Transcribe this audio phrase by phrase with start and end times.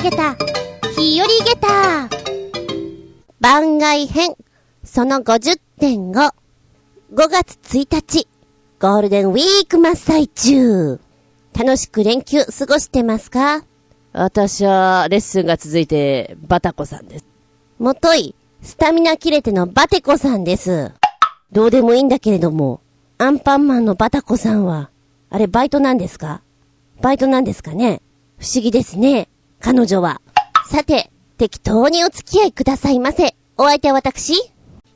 [0.00, 0.34] たげた、
[0.96, 2.08] 日和げた。
[3.38, 4.34] 番外編、
[4.82, 6.12] その50.5。
[7.12, 8.26] 5月1日、
[8.80, 10.98] ゴールデンウィーク真っ最中。
[11.54, 13.62] 楽しく連休過ごしてますか？
[14.14, 17.26] 私は、レッスンが続いて、バタコさんです。
[17.78, 20.92] もとい、スタミナ切れてのバテコさんです。
[21.52, 22.80] どうでもいいんだけれども、
[23.18, 24.88] アンパンマンのバタコさんは、
[25.28, 26.40] あれバイトなんですか？
[27.02, 28.00] バイトなんですかね？
[28.38, 29.28] 不思議ですね。
[29.60, 30.20] 彼女は。
[30.66, 33.36] さて、適当にお付き合いくださいませ。
[33.58, 34.34] お相手は私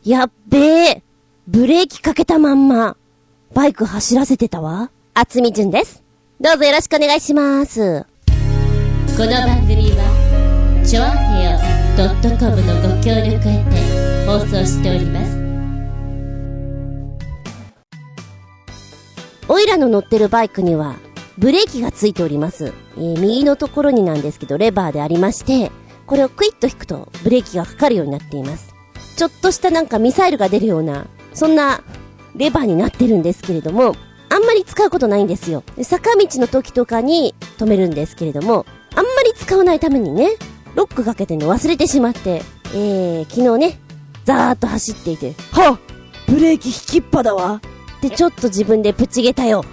[0.03, 1.03] やっべえ。
[1.47, 2.97] ブレーキかけたまんま、
[3.53, 4.91] バイク走らせてたわ。
[5.13, 6.03] あつみじゅんです。
[6.41, 8.07] どうぞよろしくお願いします。
[9.17, 11.59] この番組は、ちょあへよ
[12.39, 15.45] .com のご協力へて放送しております。
[19.47, 20.97] オイラの乗ってるバイクには、
[21.39, 22.73] ブレーキがついております。
[22.97, 25.71] えー右のところになんですけど、レバーでありまして、
[26.07, 28.75] これをクイッと引くと、ブレーキがかかるようになっています。
[29.17, 31.83] ちょっとしたなんかミサイルが出るような、そんな、
[32.37, 33.95] レバーになってるんですけれども、
[34.29, 35.63] あんまり使うことないんですよ。
[35.83, 40.31] 坂道の時とかに止めるんですけれども、あんまり使わないためにね、
[40.75, 42.43] ロックかけてんの忘れてしまって、
[42.75, 43.79] えー、昨日ね、
[44.25, 45.79] ザーッと走っていて、はっ
[46.27, 47.61] ブレーキ引きっぱだわ。
[48.01, 49.65] で、ちょっと自分でプチゲタよ。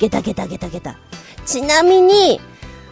[0.00, 0.96] ゲタゲタゲタゲタ。
[1.44, 2.40] ちなみに、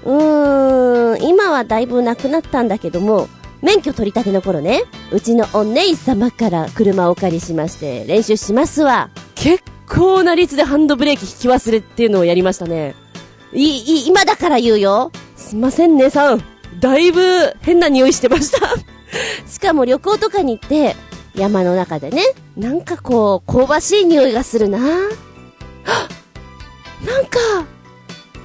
[0.04, 3.28] うーん、今はだいぶなくなったんだけども、
[3.62, 9.08] 免許取り立ての頃ね、うちのお姉様から車をお借りしまして、練習しますわ。
[9.34, 12.94] 結構な率でハンドブレーキ引き忘れっていうのをやりましたね。
[13.54, 15.10] い、い、今だから言うよ。
[15.34, 16.44] すいません、姉さん。
[16.78, 18.58] だいぶ変な匂いしてました。
[19.50, 20.94] しかも旅行とかに行って、
[21.34, 22.22] 山の中でね、
[22.54, 25.27] なんかこう、香ばしい匂いがするなはっなん
[27.28, 27.38] か、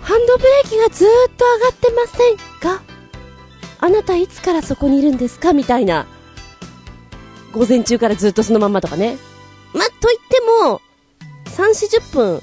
[0.01, 2.37] ハンドブレーキがずーっと上がってません
[2.77, 2.83] か？
[3.79, 5.53] あなたいつからそこにいるんですか？
[5.53, 6.05] みたいな。
[7.53, 9.17] 午前中からずっとそのまんまとかね。
[9.73, 10.81] ま、と言っても、
[11.55, 12.41] 3、40分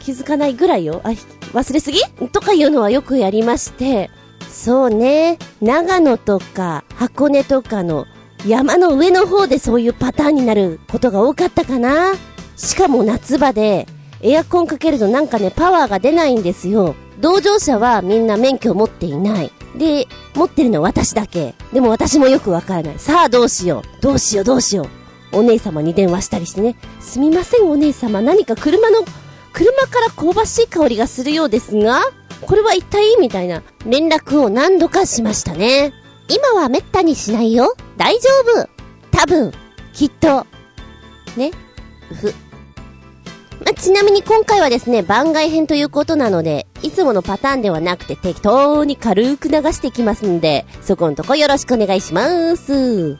[0.00, 1.00] 気づかないぐらいよ。
[1.04, 1.10] あ、
[1.52, 2.00] 忘れすぎ？
[2.32, 4.10] とかいうのはよくやりまして、
[4.48, 8.06] そうね、長野とか箱根とかの
[8.46, 12.14] 山の上の方でそういうパターンになることが多かったかな。
[12.56, 13.86] しかも夏場で、
[14.22, 16.94] エアコンかけるとなんかね、パワーが出ないんですよ。
[17.20, 19.52] 同乗者はみんな免許を持っていない。
[19.76, 21.54] で、持ってるのは私だけ。
[21.72, 22.98] でも私もよくわからない。
[22.98, 24.02] さあどうしよう。
[24.02, 24.88] どうしようどうしよ
[25.32, 25.38] う。
[25.38, 26.76] お姉様に電話したりしてね。
[27.00, 29.04] すみませんお姉様、何か車の、
[29.52, 32.02] 車から香ばしい香りがするようですが、
[32.42, 33.16] これは一体？
[33.18, 35.92] みたいな連絡を何度かしましたね。
[36.28, 37.74] 今は滅多にしないよ。
[37.96, 38.68] 大丈夫。
[39.10, 39.52] 多分、
[39.92, 40.46] きっと。
[41.36, 41.50] ね。
[42.10, 42.34] うふ。
[43.64, 53.18] まあ、ちなみに今回はですね、番外編ということなので、いつものパターンではなくて適当に軽く流していきますんで、そこのとこよろしくお願いします。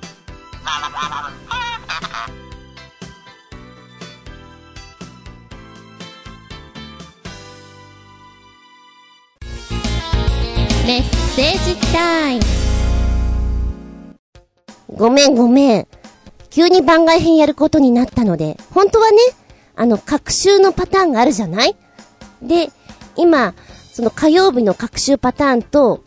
[10.86, 11.02] メッ
[11.36, 12.42] セージタイム。
[14.96, 15.88] ごめんごめん。
[16.48, 19.18] 急に番外編やることになったので、本当はね、
[19.80, 21.74] あの、各週のパターンがあるじゃない？
[22.42, 22.68] で、
[23.16, 23.54] 今、
[23.94, 26.02] その火曜日の各週パターンと、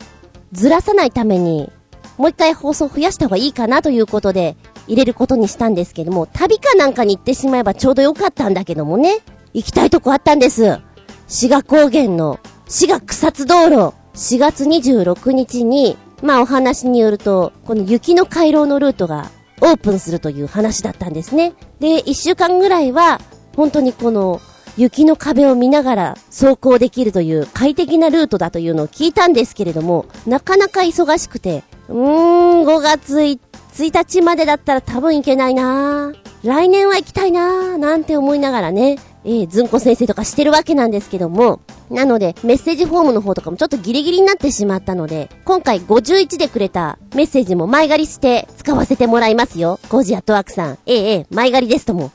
[0.52, 1.72] ずらさないために、
[2.16, 9.18] もう一回放送増やした方がいいかなということで、入れることにしたんですけども、旅かなんかに行ってしまえばちょうどよかったんだけどもね、
[9.54, 10.78] 行きたいとこあったんです。
[11.26, 19.30] 志賀高原の、志賀草津道路、4月26日に、まあお話によると、この雪の回廊のルートが
[19.60, 21.54] オープンするという話だったんですね。
[21.80, 23.20] で、1週間ぐらいは、
[23.56, 24.40] 本当にこの、
[24.76, 33.38] 雪の壁を見ながら走行できるという快適なルートだというのを聞いたんですけれども、なかなか忙しくて、うーん、5月1
[33.78, 41.60] 日までだったら多分行けないな来年は行きたいななんて思いながらね、えー、ずんこ先生とかしてるわけなんですけども、
[41.90, 49.80] なので、メッセージフォームの方とかもちょっとギリギリになってしまったので、今回51でくれたメッセージも前借りして使わせてもらいますよ。
[49.88, 50.78] コージアットワークさん。
[50.86, 52.10] ええええ、前借りですとも。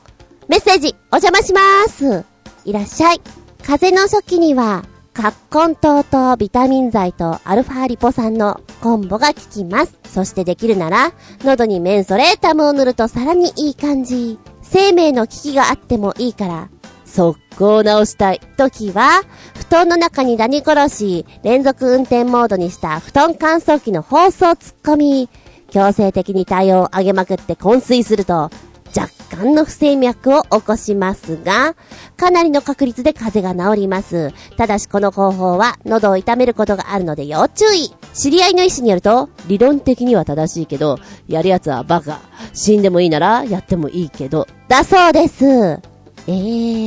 [0.50, 2.26] メッセージ、お邪魔しまーす。
[2.66, 3.22] いらっしゃい。
[3.64, 10.00] 風邪の初期には、葛根糖とビタミン剤とアルファリポ酸のコンボが効きます。
[10.12, 11.12] そしてできるなら、
[11.44, 14.40] 喉にメンソレータムを塗るとさらにいい感じ。
[14.64, 16.70] 生命の危機があってもいいから、
[17.06, 19.22] 速攻直したい時は、
[19.56, 25.30] 布団の中にダニ殺し、連続運転モードにした布団乾燥機の放送突っ込み、
[25.70, 28.50] 強制的に体温を上げまくって昏睡すると、
[28.96, 31.76] 若干の不整脈を起こしますが、
[32.18, 34.34] かなりの確率で風邪が治ります。
[34.58, 37.94] ただしこの方法は喉を痛めることがあるので要注意。
[38.14, 40.98] 知り合いの意思によると、理論的には正しいけど、
[41.28, 42.20] やるやつはバカ。
[42.54, 45.46] 死んでもいいなら、やってもいいけど、だそうです。
[45.46, 46.32] ええ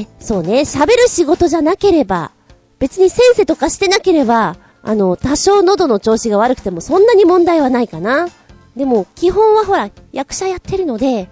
[0.03, 2.33] ー、そうね、喋る仕事じゃなければ、
[2.79, 8.29] 別に先生とかしてなければ、あの、多少喉の調子が悪くてもそんなに問題はないかな。
[8.77, 11.29] でも、基本はほら、役者やってるので、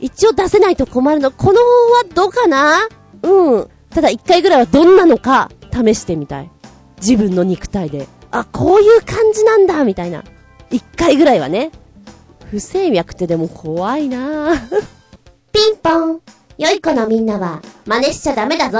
[0.00, 1.30] 一応出せないと困るの。
[1.30, 2.88] この方はどうかな？
[3.22, 3.68] うん。
[3.90, 6.50] ただ一回ぐらいはどんなのか試してみたい。
[7.00, 8.08] 自分の肉体で。
[8.30, 10.24] あ、こういう感じなんだみたいな。
[10.70, 11.70] 一回ぐらいはね。
[12.50, 14.52] 不整脈ってでも怖いな
[15.52, 16.20] ピンポン。
[16.58, 18.78] 良い子のみんなは真似しちゃダメだぞ。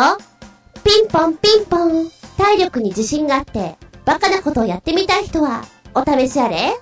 [0.85, 2.11] ピンポンピンポン。
[2.37, 5.63] 体力に自信があって、バカなことをやってみたい人は、
[5.95, 6.79] お試しあれ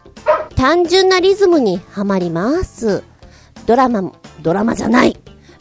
[0.55, 3.03] 単純なリズムにはまります。
[3.69, 5.15] ドラマも、ドラマじゃない。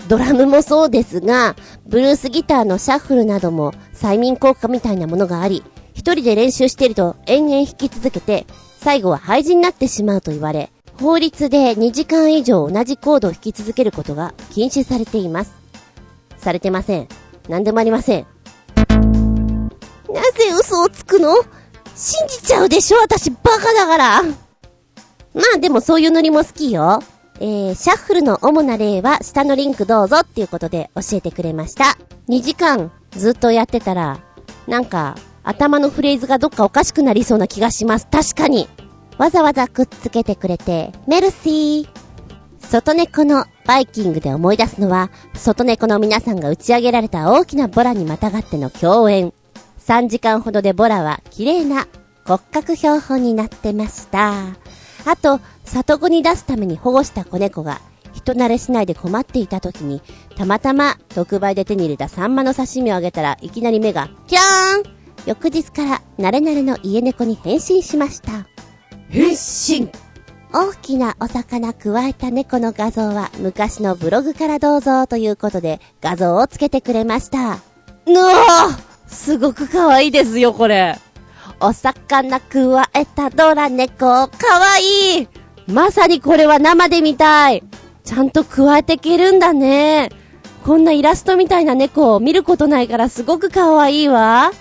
[0.07, 5.61] ドラムもそうですが、ブルースギターのシャッフルなども催眠効果みたいなものがあり、
[5.93, 8.47] 一人で練習していると延々弾き続けて、
[8.79, 15.51] 最後は廃人になってしまうと言われ、法律で2時間以上同じコードを弾き続けることが禁止されています。
[16.37, 17.09] されてません。
[17.49, 18.25] 何でもありません。
[20.07, 21.35] なぜ嘘をつくの？
[21.93, 22.99] 信じちゃうでしょ？
[22.99, 24.23] 私バカだから。
[24.23, 24.29] ま
[25.55, 27.03] あでもそういうノリも好きよ。
[27.39, 31.97] えー、シャッフルの主な例は下のリンクどうぞっていうことで教えてくれました。
[32.29, 34.19] 2時間ずっとやってたら、
[34.67, 38.07] なんか頭のフレーズがどっかおかしくなりそうな気がします。
[38.07, 38.67] 確かに。
[39.17, 41.87] わざわざくっつけてくれて、メルシー。
[42.59, 49.33] 外猫のバイキングで思い出すのは、外猫の皆さんが打ち上げられた大きなボラにまたがっての共演。
[49.79, 51.87] 3時間ほどでボラは綺麗な
[52.25, 54.33] 骨格標本になってました。
[55.07, 57.79] あと、里子に出すために保護した子猫が、
[58.13, 60.01] 人慣れしないで困っていた時に、
[60.35, 64.83] たまたま特売で手に入れたサンマの刺身をあげたらいきなり目が、キャーン
[65.25, 68.47] 翌日から慣れ慣れの家猫に変身しました。
[69.09, 69.89] 変身？
[70.53, 77.59] 大きなお魚加えた猫の画像は昔のブログからどうぞということで画像をつけてくれました。
[78.05, 78.35] うわ
[79.07, 80.97] すごく可愛いですよ、これ。
[81.59, 84.27] お魚くわえたドラ猫、か
[84.59, 85.27] わいい
[85.67, 87.63] まさにこれは生で見たい
[88.03, 90.09] ちゃんと加えてけるんだね。
[90.63, 94.51] こんなイラストみたいな猫を見ることないからすごくかわいいわ。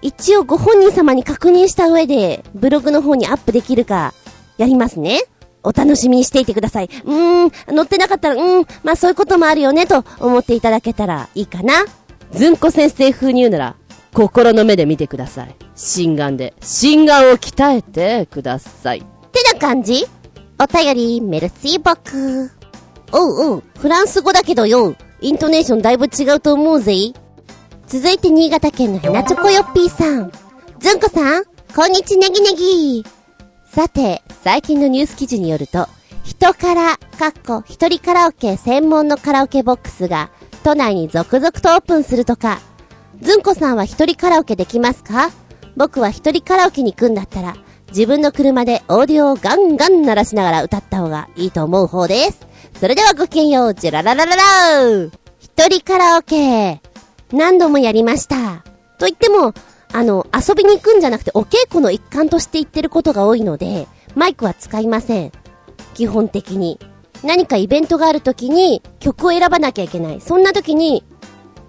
[0.00, 4.14] 一応ご本人様に確認した上で、ブログの方にアップできるか、
[4.56, 5.24] やりますね。
[5.62, 6.84] お楽しみにしていてください。
[6.86, 11.84] うーん、載ってなかったら、うーん、まあそういうこともあるよね、と思っていただけたらいいかな。
[12.32, 13.76] ずんこ先生風に言うなら、
[14.16, 15.54] 心の目で見てください。
[15.74, 16.54] 心眼で。
[16.62, 19.00] 心眼を鍛えてください。
[19.00, 20.06] ってな感じ？
[20.58, 22.50] お便り、メルシーボク。
[23.12, 24.96] おうおう、フランス語だけどよ。
[25.20, 26.94] イントネーションだいぶ違うと思うぜ。
[27.86, 30.32] 続いて新潟県のひなチョコヨッピーさん。
[30.78, 33.04] ずんこさん、こんにちネギネギ。
[33.70, 35.88] さて、最近のニュース記事によると、
[36.24, 40.30] 人から、かっこ、一人カラオケ専門のカラオケボックスが、
[40.64, 42.60] 都内に続々とオープンするとか、
[43.20, 45.30] ずんこさんは一人カラオケできますか？
[45.76, 47.56] 僕は一人カラオケに行くんだったら、
[47.88, 52.46] 自分の車でオーディオをガンガン鳴らしながら歌った方がいいと思う方です。
[52.78, 55.10] それではごきげんよう、ジェラララララー
[55.40, 56.80] 一人カラオケ。
[57.32, 58.64] 何度もやりました。
[58.98, 59.54] と言っても、
[59.92, 65.32] あの、遊びに行くんじゃなくてお稽古の一環として行ってることが多いので、マイクは使いません。
[65.94, 66.78] 基本的に。
[67.22, 70.20] 何かイベントがある時に曲を選ばなきゃいけない。
[70.20, 71.02] そんな時に、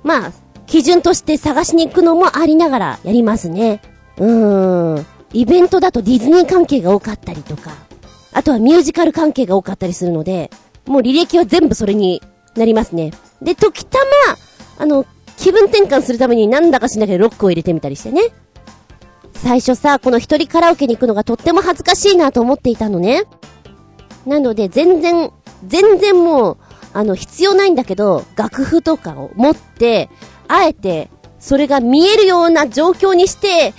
[0.04, 0.32] まあ、
[0.68, 3.82] 基準として探しに行くのもありながらやりますね。
[4.18, 5.06] うーん。
[5.34, 7.72] イベントだとディズニー関係が多かったりとか、
[8.32, 10.52] あとはミュージカル関係が多かったりするので、
[10.86, 12.22] もう履歴は全部それに
[12.56, 13.12] なりますね。
[13.42, 13.98] で、時た
[14.28, 14.38] ま、
[14.80, 15.06] あの、
[15.38, 18.22] 気分転換するためになんだかしなきゃロックを入れてみたりしてね。
[19.34, 23.24] 最初さ、この一人カラオケに行くのがとっても恥ずかしいなと思っていたのね。
[24.26, 25.32] なので、全然、
[25.66, 26.58] 全然もう、
[26.94, 30.10] あの、必要ないんだけど、楽譜とかを持って、
[30.48, 33.74] あえて、それが見えるような状況にして、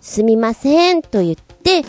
[0.00, 1.82] すみません、と言って、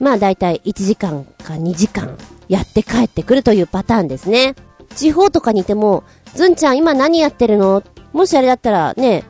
[0.00, 2.16] まあだいたい1時間か2時間
[2.48, 4.54] やって帰ってくるというパターンですね。
[4.94, 9.24] 地方とかにいても、ずんちゃん今何やってるのもしあれだったらね、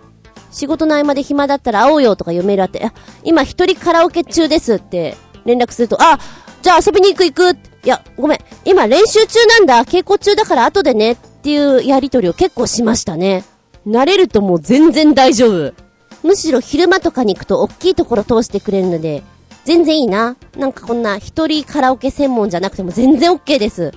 [0.50, 2.92] 仕事の合間で暇だったら会おうよとか読めるあって、あ、
[3.24, 6.18] 今一人カラオケ中ですって連絡すると、あ、
[6.62, 13.44] じゃあ遊びに行く行くいや、ごめん、今練習中なんだ、稽古中だから後でねっていうやりとりを結構しましたね。
[13.88, 15.74] 慣れるともう全然大丈夫。
[16.22, 19.22] むしろ昼間とかに行くと大きいところ通してくれるので、
[19.64, 20.36] 全然いいな。
[20.56, 23.92] なんかこんな一人カラオケ専門じゃなくても全然 OK です。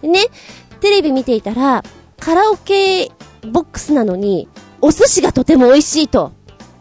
[0.00, 0.26] でね、
[0.80, 1.82] テレビ見ていたら、
[2.18, 3.10] カラオケ
[3.50, 4.48] ボックスなのに、
[4.80, 6.32] お寿司がとても美味しいと。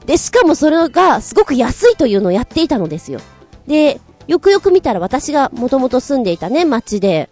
[0.05, 3.19] で、しかもそれがすごく安いというのをやっていたのですよ。
[3.67, 7.29] で、よくよく見たら私がもともと住んでいたね、町で、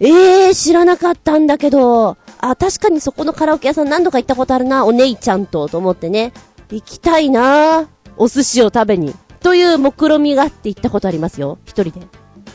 [0.00, 6.32] えー、知らなかったんだけど、あ、確かにそこのカラオケ屋さん何度か行ったことあるな、お姉ちゃんと、と思ってね。
[6.70, 9.14] 行きたいなお寿司を食べに。
[9.40, 12.06] という目論みがあって行ったことありますよ、一人で。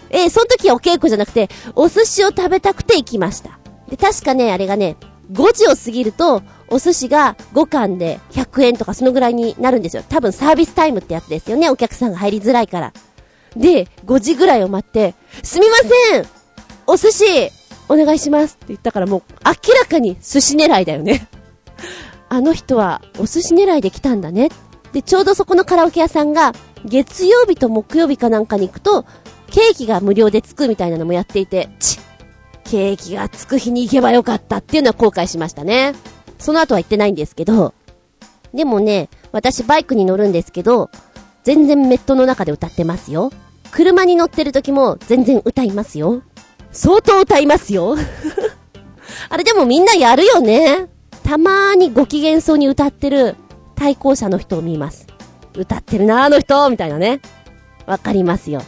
[0.09, 3.59] えー、その時はお稽古じゃなくて、お寿司を食べたくて行きました。
[3.89, 4.95] で、確かね、あれがね、
[5.31, 10.03] 5時を過ぎると、お寿司が5貫で100円とかそのぐらいになるんですよ。
[10.07, 11.69] 多分サービスタイムってやつですよね。
[11.69, 12.93] お客さんが入りづらいから。
[13.55, 15.77] で、5時ぐらいを待って、すみま
[16.11, 16.25] せん
[16.85, 17.51] お寿司
[17.93, 21.27] お願いしますって言ったからもう明らかに寿司狙いだよね
[22.29, 24.49] あの人はお寿司狙いで来たんだね。
[24.91, 26.53] で、ちょうどそこのカラオケ屋さんが
[26.85, 29.05] 月曜日と木曜日かなんかに行くと
[29.53, 32.01] ケーキが無料でつくみたいなのもやっていて、チッ
[32.63, 35.93] ケーキがつく日に行けばよかったっていうのは後悔しましたね。
[36.39, 37.75] その後は行ってないんですけど、
[38.53, 40.89] でもね、私バイクに乗るんですけど、
[41.43, 43.31] 全然メットの中で歌ってますよ。
[43.71, 46.23] 車に乗ってる時も全然歌いますよ。
[46.73, 47.95] 相当歌いますよ。
[49.29, 50.89] あれでもみんなやるよね。
[51.23, 53.35] たまーにご機嫌そうに歌ってる
[53.75, 55.07] 対向車の人を見ます。
[55.55, 57.21] 歌ってるなあの人みたいなね。
[57.85, 58.61] わかりますよ。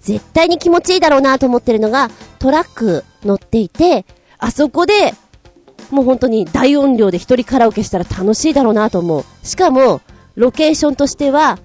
[0.00, 4.04] 絶対に気持ちいいだろうなと思ってるのが、トラック乗っていて、
[4.38, 5.14] あそこで、
[5.90, 9.24] もう本当に大音量で一人カラオケしたら楽しいだろうなと思う。
[9.46, 10.00] しかも、
[10.34, 11.58] ロケーションとしては、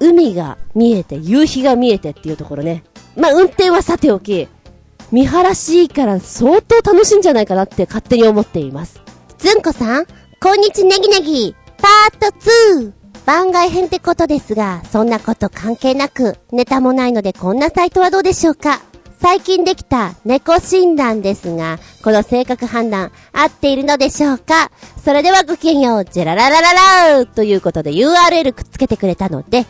[0.00, 2.84] 海が見えて、夕日が見えてっていうところね。
[3.16, 4.48] まあ、運転はさておき、
[5.10, 9.00] 見晴らしいいから相当楽しいんじゃないかなって勝手に思っています。
[9.38, 10.06] ずんこさん、
[10.40, 12.26] こんにちネギネギ、パート
[12.80, 12.92] 2!
[13.24, 18.80] 番外編ってことですが、そんなこと関係なく、ネタもないのでこんなサイトはどうでしょうか
[19.20, 24.70] 最近できた猫診断ですが、この性格判断合っているのでしょうか
[25.02, 29.66] それではごきげんよう、ジェラララララーということで URL くっつけてくれたので、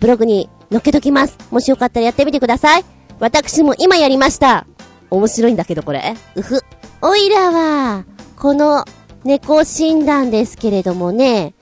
[0.00, 1.36] ブログに載っけときます。
[1.50, 2.84] もしよかったらやってみてください。
[3.18, 4.66] 私も今やりました。
[5.10, 6.14] 面白いんだけどこれ。
[6.34, 6.60] うふ。
[7.02, 8.04] おいらは、
[8.36, 8.84] この
[9.24, 11.54] 猫診断ですけれどもね、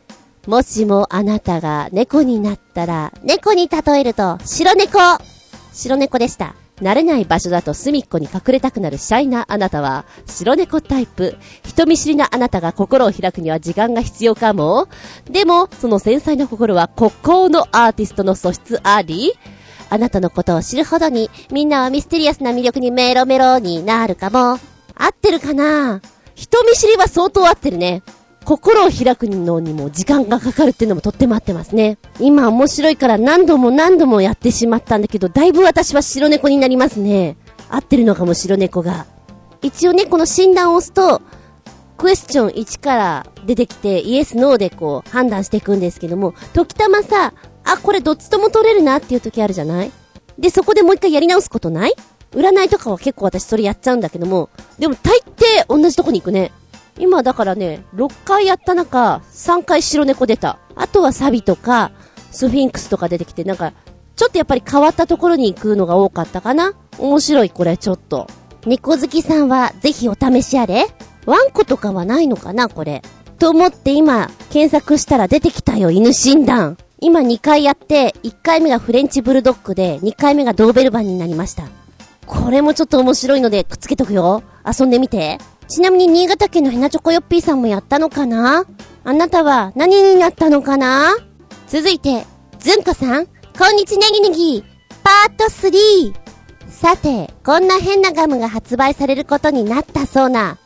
[0.46, 4.98] もしもあなたが猫になったら、猫に例えると、白猫
[5.72, 6.54] 白猫でした。
[6.80, 11.36] 慣れない場所だと隅っこに隠れたくなるシャイなあなたは、白猫タイプ。
[11.64, 14.88] 人見知りなあなたが心を開くには時間が必要かも。
[15.30, 19.32] でも、その繊細な心は孤高のアーティストの素質あり
[19.90, 24.58] あなたのことを知るほどに、みんなはミステリアスな魅力にメロメロになるかも。
[24.96, 26.00] 合ってるかな？
[26.34, 28.02] 人見知りは相当合ってるね。
[28.44, 31.96] 心を開くのにも時間がかかるっていうのもとっても合ってますね。
[32.20, 37.36] 今面白いから何度も何度もやってしまったんだけど、だいぶ私は白猫になりますね。
[37.70, 39.06] 合ってるのかも白猫が。
[39.62, 41.22] 一応ね、この診断を押すと、
[41.96, 47.32] クエスチョン1から出てきて、イエス、ノーでこう判断していくんですけども、時たまさ、
[47.64, 49.92] あ、これどっちとも取れるなっていう時あるじゃない？
[50.38, 51.94] で、そこでもう一回やり直すことない？
[52.32, 56.52] 占いとかは結構私それやっちゃうんだけども、でも大抵同じとこに行くね。
[56.98, 60.58] 今だからね、6回やった中、3回白猫出た。
[60.76, 61.90] あとはサビとか、
[62.30, 63.72] スフィンクスとか出てきて、なんか、
[64.14, 68.28] ちょっとやっぱり変わったところに行くのが多かったかな面白い、これ、ちょっと。
[68.64, 70.86] 猫好きさんは、ぜひお試しあれ
[71.26, 73.02] ワンコとかはないのかなこれ。
[73.40, 76.78] と思って今、検索したら出てきたよ、犬診断。
[77.04, 81.64] 今2回やって、1回目がフレンチブルドッグで、2回目がドーベルバンになりました。
[82.24, 84.42] これもちょっと面白いので、くっつけとくよ。
[84.66, 85.36] 遊んでみて。
[85.68, 88.64] ちなみに新潟県のヘナチョコヨッピーさんもやったのかな？
[89.04, 91.14] あなたは何になったのかな？
[91.68, 92.24] 続いて、
[92.58, 94.64] ずんこさん、こんにちネギネギ、
[95.02, 96.14] パート 3!
[96.70, 100.56] さて、こんな変なガムが発売されることになったそうな。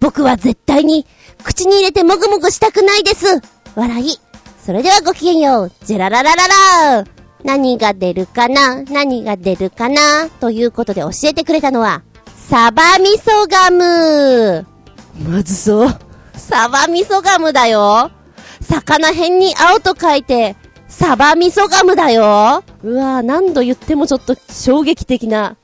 [0.00, 1.06] 僕は絶対に、
[1.44, 3.40] 口に入れてもぐもぐしたくないです。
[3.76, 4.18] 笑い。
[4.64, 5.72] それではごきげんよう。
[5.84, 7.04] ジェラララララ
[7.42, 8.82] 何が出るかな？
[8.84, 10.30] 何が出るかな？
[10.40, 12.02] ということで教えてくれたのは、
[12.48, 14.66] サバ味噌ガム
[15.28, 15.88] まずそう。
[16.32, 18.10] サバ味噌ガムだよ。
[18.62, 20.56] 魚辺に青と書いて、
[20.88, 22.64] サバ味噌ガムだよ。
[22.82, 25.58] うわぁ、何度言ってもちょっと衝撃的な。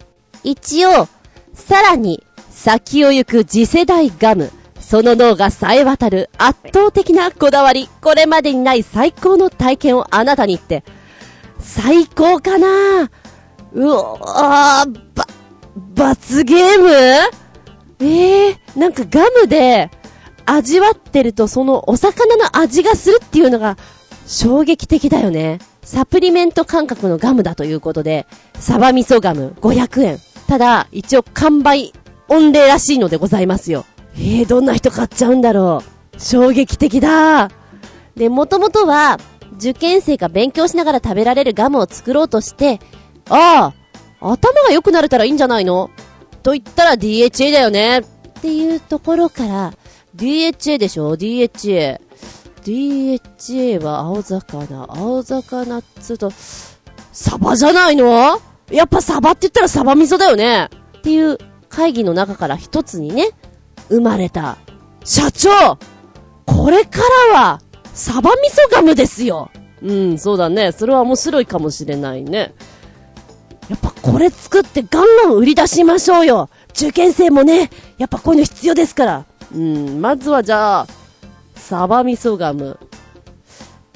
[0.44, 1.08] 一応、
[1.54, 4.50] さらに、先を行く次世代ガム。
[4.90, 7.88] その脳が冴え渡る圧倒的なこだわり。
[8.00, 10.82] これまでにない最高の体験をあなたにって。
[11.60, 13.08] 最高かな
[13.72, 15.26] うおー、ば、
[15.94, 16.88] 罰ゲーム？
[18.00, 19.92] ええー、なんかガムで
[20.44, 23.76] 味わってるとそのお魚の味がするっていうのが
[24.26, 25.60] 衝撃的だよね。
[25.84, 30.18] サプリメント感覚のガムだということで、サバ味噌ガム500円。
[30.48, 31.92] ただ、一応完売
[32.26, 33.86] 御礼らしいのでございますよ。
[34.14, 35.82] えー、どんな人買っちゃうんだろ
[36.16, 36.20] う。
[36.20, 37.50] 衝撃的だ
[38.16, 39.18] で、もともとは、
[39.56, 42.80] 受験生が勉強しながら食べられるガムを作ろうとして、
[43.28, 43.72] あ
[44.20, 45.90] あ、頭が良くなれたらいいんじゃないの？
[46.42, 47.98] と言ったら DHA だよね。
[48.00, 48.02] っ
[48.42, 49.72] ていうところから、
[50.16, 52.00] DHA でしょ ?DHA。
[52.64, 54.86] DHA は青魚。
[54.88, 56.30] 青魚っつうと、
[57.12, 58.40] サバじゃないの？
[58.70, 61.38] やっぱサバって言ったらサバ味噌だよねっていう
[61.68, 63.30] 会議の中から一つにね、
[63.90, 64.56] 生まれた。
[65.04, 65.78] 社長
[66.46, 67.00] これか
[67.32, 67.60] らは、
[67.92, 69.50] サバ味噌ガムですよ
[69.82, 70.72] うん、そうだね。
[70.72, 72.54] それは面白いかもしれないね。
[73.68, 79.24] やっぱこれ作ってガンガン売り出しましょうよ受験生もね、やっぱこういうの必要ですから。
[79.54, 80.86] うん、まずはじゃあ、
[81.54, 82.78] サバ味噌ガム、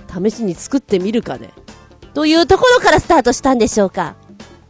[0.09, 1.51] 試しに作ってみるかね。
[2.15, 4.15] というところからスタートしたんでしょうか。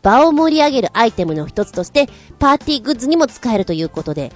[0.03, 4.33] 場を盛り上げるアイテムの一つとして、パーティーグッズにも使えるということで、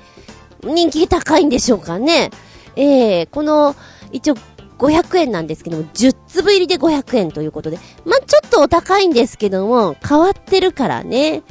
[0.62, 2.31] 人気高いんでしょうかね。
[2.77, 3.75] えー、この、
[4.12, 4.35] 一応
[4.79, 11.43] 500円なんですけども、10粒入りで500円ということで、まあ、ちょっとお高いんですけども、変わってるからね。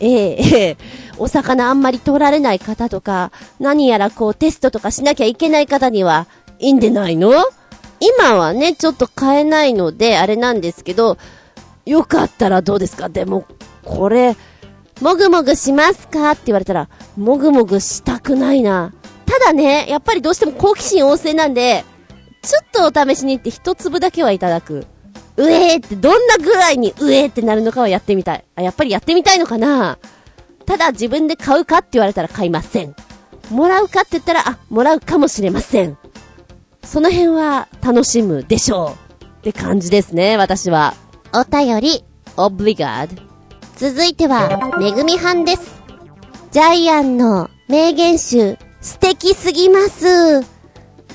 [0.00, 6.26] えー、えー、お魚あんまり取られない方とか、何やらこうテストとかしなきゃいけない方には、
[6.58, 7.32] いいんでないの？
[8.00, 11.16] 今はね、ちょっと買えないので、あれなんですけど、
[11.86, 13.08] よかったらどうですか？
[13.08, 13.46] でも、
[13.84, 14.36] これ、
[15.00, 16.30] もぐもぐしますか？
[16.30, 18.92] って言われたら、もぐもぐしたくないな。
[19.26, 21.84] ただね、やっぱりどうしても好奇心旺盛なんで、
[22.42, 24.86] ちょっとお試しに行って一粒だけはいただく。
[25.36, 28.44] うえーってどんなぐらいにうえーってなるのかはやってみたい。
[28.54, 29.98] あ、やっぱりやってみたいのかな
[30.64, 32.94] ただ自分で買うかって言われたら買いません。
[33.50, 35.98] もらうかって言ったら、あ、もらうかもしれません。
[36.84, 39.24] その辺は楽しむでしょう。
[39.24, 40.94] って感じですね、私は。
[41.34, 42.04] お便り、
[42.36, 43.33] オブリガード。
[43.76, 45.82] 続いては、めぐみはんです。
[46.52, 50.42] ジャイアンの名言集、素敵すぎます。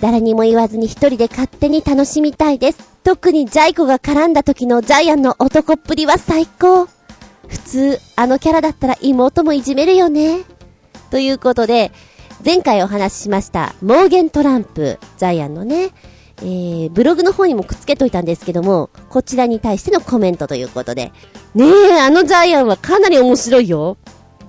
[0.01, 2.79] 誰にも言わずに一人で勝手に楽しみたいです。
[3.05, 6.87] 特にジャイコが絡んだ時のジャイアンの男っぷりは最高。
[7.47, 10.39] 普通、あのキャラだったら妹もいじめるよね。
[11.11, 11.93] ということで、
[12.43, 15.91] 前回お話ししました、モーゲントランプ、ジャイアンのね、
[16.41, 21.11] えー、ブログの方にもくっつけといたんですけども、こちらに対してのコメントということで。
[21.55, 23.97] ねえ、あのジャイアンはかなり面白いよ。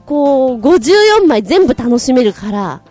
[0.07, 2.83] こう、54枚全部楽しめるから、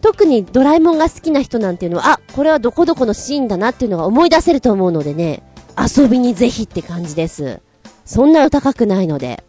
[0.00, 5.42] 特にドラえもんが好きな人なんていうのは、あ、これはどこどこのシーンだなっていうのが思い出せると思うのでね、
[5.76, 7.60] 遊びにぜひって感じです。
[8.04, 9.44] そんなお高くないので。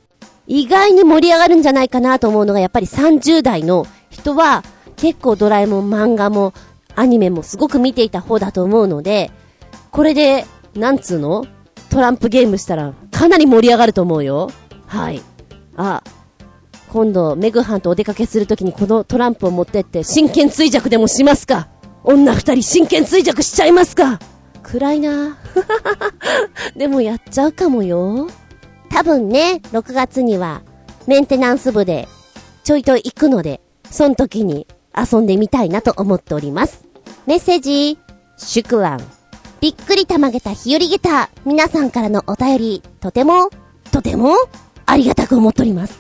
[0.48, 4.64] 意外に盛り上がるんじゃないかなと思うのが、やっぱり30代の人は、
[4.98, 6.54] 結構ドラえもん漫画も、
[6.96, 9.32] アニメもすごく見ていた方だと思うので、
[9.92, 11.46] これで、なんつうの？
[11.90, 14.50] トランプゲームしたら、かなり盛り上がると思うよ。
[14.88, 15.22] はい。
[15.76, 16.04] あ、
[16.90, 21.68] 今度、メグハンとお出かけするときにこのトランプを持ってって、真剣追弱でもしますか？
[22.04, 24.20] 女二人真剣追弱しちゃいますか？
[24.64, 25.38] 暗いな
[26.78, 28.30] でもやっちゃうかもよ。
[28.90, 30.62] 多分ね、6月には、
[31.08, 32.08] メンテナンス部で、
[32.64, 36.86] ちょいと行くので、その時に遊んでみたいなと思っております。
[37.26, 37.98] メッセージ、
[38.38, 39.02] シュクラン。
[39.60, 43.50] びっくりたまげた日和げた皆さんからのお便り、とても、
[43.92, 44.34] とても、
[44.86, 46.00] ありがたく思っております。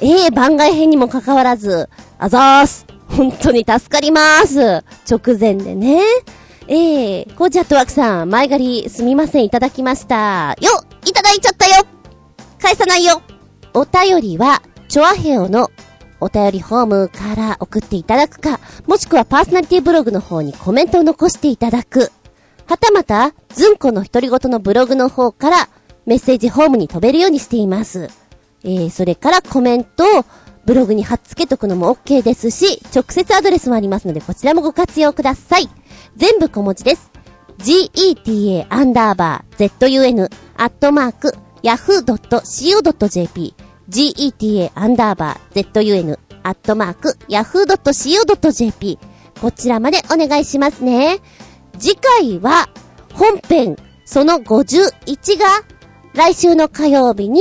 [0.00, 1.88] ええ番外編にもかかわらず、
[2.18, 2.86] あざーす。
[3.08, 4.84] 本当に助かります。
[5.10, 6.02] 直前でね。
[6.66, 10.56] ええコーチャットワークさん、前借りすみません、いただきました。
[10.60, 11.84] よいただいちゃったよ
[12.60, 13.22] 返さないよ
[13.74, 15.70] お便りは、チョアヘオの
[16.20, 22.10] お便りフォームから送っていただくか、もしくはパーソナリティブログの方にコメントを残していただく。
[22.66, 25.68] はたまた、ズンコの独り言のブログの方から
[26.06, 28.10] メッセージフォームに飛べるようにしています。
[28.64, 30.24] えー、それからコメントを
[30.66, 35.68] ブログに貼っつけとくのも OK ですし、直接アドレスもありますので、こちらもご活用ください。
[36.16, 37.10] 全部小文字です。
[37.58, 43.54] geta アンダーバー zun アットマーク yahoo.co.jp
[43.88, 48.98] geta アンダーバー zun アットマーク yahoo.co.jp
[49.40, 51.20] こちらまでお願いしますね。
[51.78, 52.68] 次回は
[53.14, 55.46] 本編その51が
[56.14, 57.40] 来週の火曜日に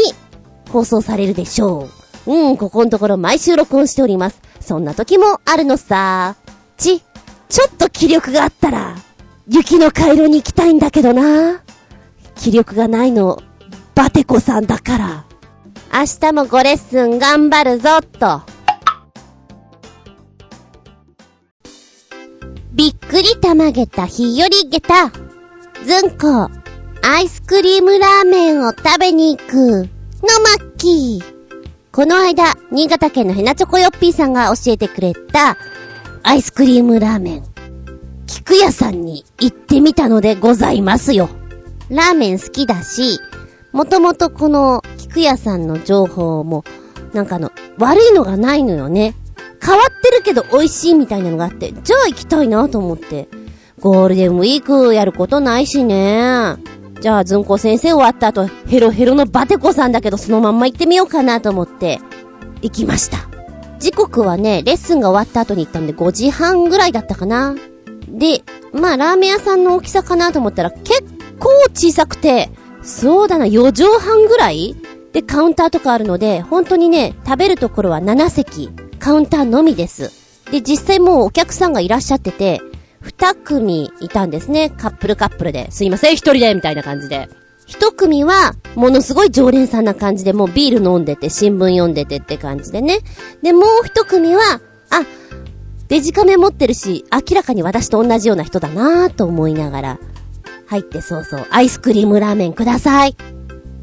[0.70, 1.90] 放送されるでしょ
[2.26, 2.32] う。
[2.34, 4.42] うん、ここのところ毎週録音しております。
[4.60, 6.36] そんな時もあるのさ。
[6.78, 7.00] ち、
[7.50, 8.96] ちょっと気力があったら、
[9.48, 11.62] 雪の回路に行きたいんだけどな。
[12.36, 13.42] 気力がないの、
[13.96, 15.27] バテコさんだから。
[15.94, 18.42] 明日もごレッスン頑張るぞっ、と。
[22.74, 25.12] びっくりたまげた日和げた。
[25.86, 26.50] ずんこ、
[27.02, 29.56] アイスクリームラーメンを食べに行く。
[29.56, 31.38] のマッキー。
[31.92, 35.58] この間、新潟県のヘナチョコヨッピーさんが教えてくれた、
[36.22, 37.44] アイスクリームラーメン。
[38.28, 41.30] 菊屋さんに行ってみたのでございますよ。
[41.90, 43.20] ラーメン好きだし、
[43.72, 44.84] もともとこの、
[45.18, 46.64] 肉屋さんの情報も、
[47.14, 49.16] なんかあの、悪いのがないのよね。
[49.60, 53.28] 変わってるけど美味しいみたいなのがあって、じゃあ行きたいなと思って。
[53.80, 56.56] ゴールデンウィークやることないしね。
[57.00, 62.00] じゃあ、ずんこ先生終わった後、ヘロヘロのバテコさんだけどそのまんま行ってみようかなと思って、
[62.62, 63.18] 行きました。
[63.80, 67.56] 時刻はね、レッスンが終わった後に行ったんで5時半ぐらいだったかな。
[68.08, 68.42] で、
[68.74, 71.04] まあラーメン屋さんの大きさかなと思ったら結
[71.40, 72.50] 構小さくて、
[72.82, 74.76] そうだな、4畳半ぐらい
[75.18, 80.12] で、カウンターとかあるので、本当にね、食べるところは7席、カウンターのみです。
[80.52, 82.62] で、実際もうお客さんがいらっしゃってて、
[83.02, 84.70] 2組いたんですね。
[84.70, 85.72] カップルカップルで。
[85.72, 87.30] すいません、一人で、みたいな感じで。
[87.66, 93.00] 一組は、ものすごい常連さんな感じで、もうビール飲んでて、新聞読んでてって感じでね。
[93.42, 95.02] で、もう一組は、あ、
[95.88, 100.00] デジカメ持ってるし、明らかに私と同じような人だなぁと思いながら、
[100.68, 103.16] 入ってそうそう、アイスクリームラーメンください。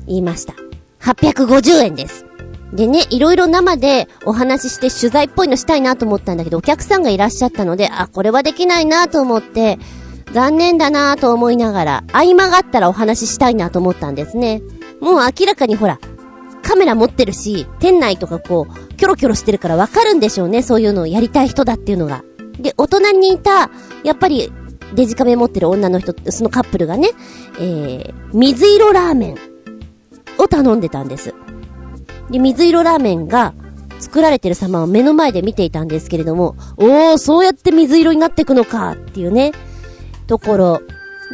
[0.06, 0.63] 言いました。
[1.04, 2.26] 850円です。
[2.72, 9.78] でね、いろいろ生でお話しして取材っぽいのしたいなと思ったんだけど、お客さんがいらっしゃったので、あ、これはできないなと思って、
[10.32, 14.62] 残念だなと思いながら、合間があったらお話ししたいなと思ったんですね。
[15.00, 16.00] もう明らかにほら、
[16.62, 22.24] カメラ持ってるし、店内とかこう、キョロキョロしてるからわかるんでしょうね、そういうのをやりたい人だっていうのが。
[22.58, 23.70] で、大人にいた、
[24.02, 24.52] やっぱり、
[24.94, 27.10] デジカメ持ってる女の人、そのカップルがね、
[27.60, 29.53] えー、水色ラーメン
[30.38, 31.34] を頼んでたんです。
[32.30, 33.54] で、水色ラーメンが
[34.00, 39.52] 作られてる様を目の前で見ていたんですけれども、おー、そうやって水色になっていくのかっていうね、
[40.26, 40.82] ところ。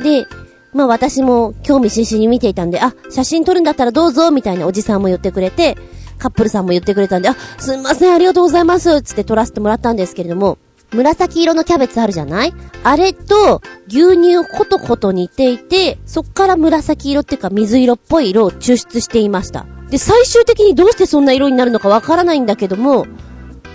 [0.03, 0.27] で、
[0.73, 5.77] まあ私も興味津々に見ていたんで、あ、写真撮るんだったらどうぞみたいなおじさんも言ってくれて、
[6.19, 10.59] カップルさんも言ってくれたんで、あ、すんません、ありがとうございますつって撮らせてもらったんですけれども、
[10.93, 12.55] 紫色のキャベツあるじゃない？
[12.83, 19.67] あれと牛乳をコトコト煮ていて、そっから紫色っていうか水色っぽい色を抽出していました。
[19.89, 23.09] で、最終的にどうしてそんな色になるのかわからないんだけども、不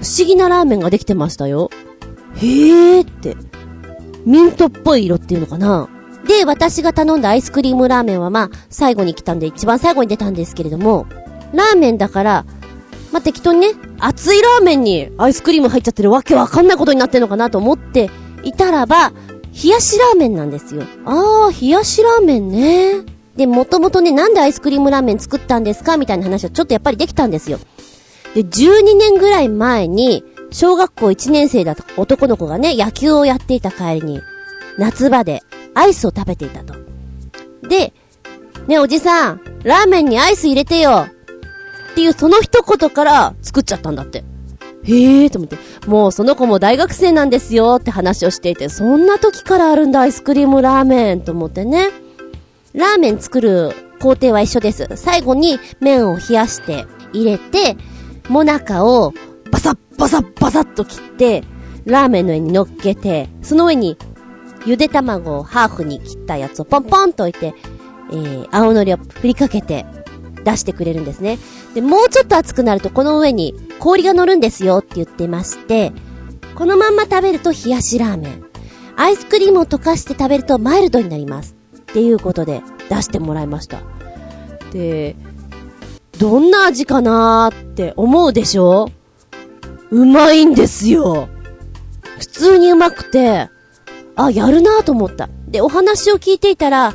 [0.06, 1.70] 思議なラーメンができてましたよ。
[2.36, 3.38] へーって。
[4.26, 5.88] ミントっぽい色っていうのかな？
[6.28, 11.06] で、私が頼んだアイスクリームラーメンはまあ、最後に来たんで一番最後に出たんですけれども、
[11.54, 12.46] ラーメンだから、
[13.12, 13.68] まあ、適当にね、
[14.00, 18.10] 熱いラーメンにアイスクリーム入っちゃってるわけわかんないことになってんのかなと思って
[18.44, 19.12] いたらば、
[19.64, 20.84] 冷やしラーメンなんですよ。
[21.06, 23.04] あー、冷やしラーメンね。
[23.38, 27.60] で、もともとね、なんでアイスクリームラーメン作ったんですかみたいな話をちょっとやっぱりできたんですよ。
[28.34, 34.22] で、12年ぐらい前に、小学校1年生だった男の子がね、野球をやっていた帰りに、
[34.78, 35.42] 夏場で
[35.74, 36.76] アイスを食べていたと。
[37.68, 37.94] で、
[38.68, 41.08] ね、おじさん、ラーメンにアイス入れてよ
[41.96, 44.26] っていうその一言から作っちゃったんだって。
[44.84, 51.88] へえーと思って、もうその子も大学生なんですよって話をしていて、そんな時からあるんだアイスクリームラーメンと思ってね。
[52.74, 54.90] ラーメン作る工程は一緒です。
[54.98, 57.78] 最後に麺を冷やして入れて、
[58.28, 59.14] もなかを
[59.50, 61.44] バサッバサッバサッと切って、
[61.86, 63.98] ラーメンの上に乗っけて、その上に
[64.66, 67.56] ゆで卵をハーフに切ったやつをポンポンと置いて、
[68.12, 69.86] えー、青のりを振りかけて
[70.46, 71.38] 出してくれるんですね。
[71.74, 75.92] で、もうちょっと熱くなるとこの上に氷が乗るんですよって言ってまして、
[76.56, 78.46] このまんま食べると冷やしラーメン。
[78.96, 81.56] アイスクリームを溶かして食べるとマイルドになります。
[81.78, 83.82] っていうことで出してもらいました。
[84.72, 85.18] で、
[86.20, 88.90] どんな味かなーって思うでしょ？
[89.92, 91.28] うまいんですよ。
[92.20, 93.50] 普通にうまくて、
[94.16, 95.30] あ、やるなーと思った。
[95.48, 96.94] で、お話を聞いていたら、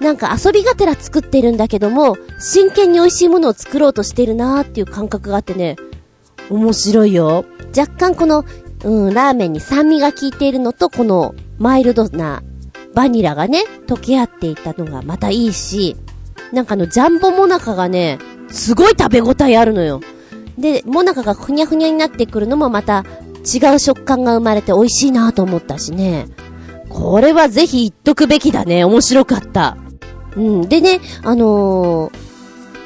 [0.00, 5.76] なんか遊びがてら作ってるんだけども、真剣に美味しいものを作ろうとしてるなーっていう感覚があってね、
[6.50, 7.44] 面白いよ。
[7.76, 8.44] 若干この、
[8.84, 12.42] うん、ラーメンに酸味が効いているのと、このマイルドな
[12.94, 15.96] バニラがね、溶け合っていたのがまたいいし、
[16.52, 20.00] なんかあの、ジャンボモナカがね、すごい食べ応えあるのよ。
[20.58, 23.04] で、モナカがふにゃふにゃになってくるのもまた
[23.44, 26.26] 違う食感が生まれて美味しいなと思ったしね。
[26.88, 28.84] これはぜひ言っとくべきだね。
[28.84, 29.76] 面白かった。
[30.36, 30.68] うん。
[30.68, 32.12] でね、あのー、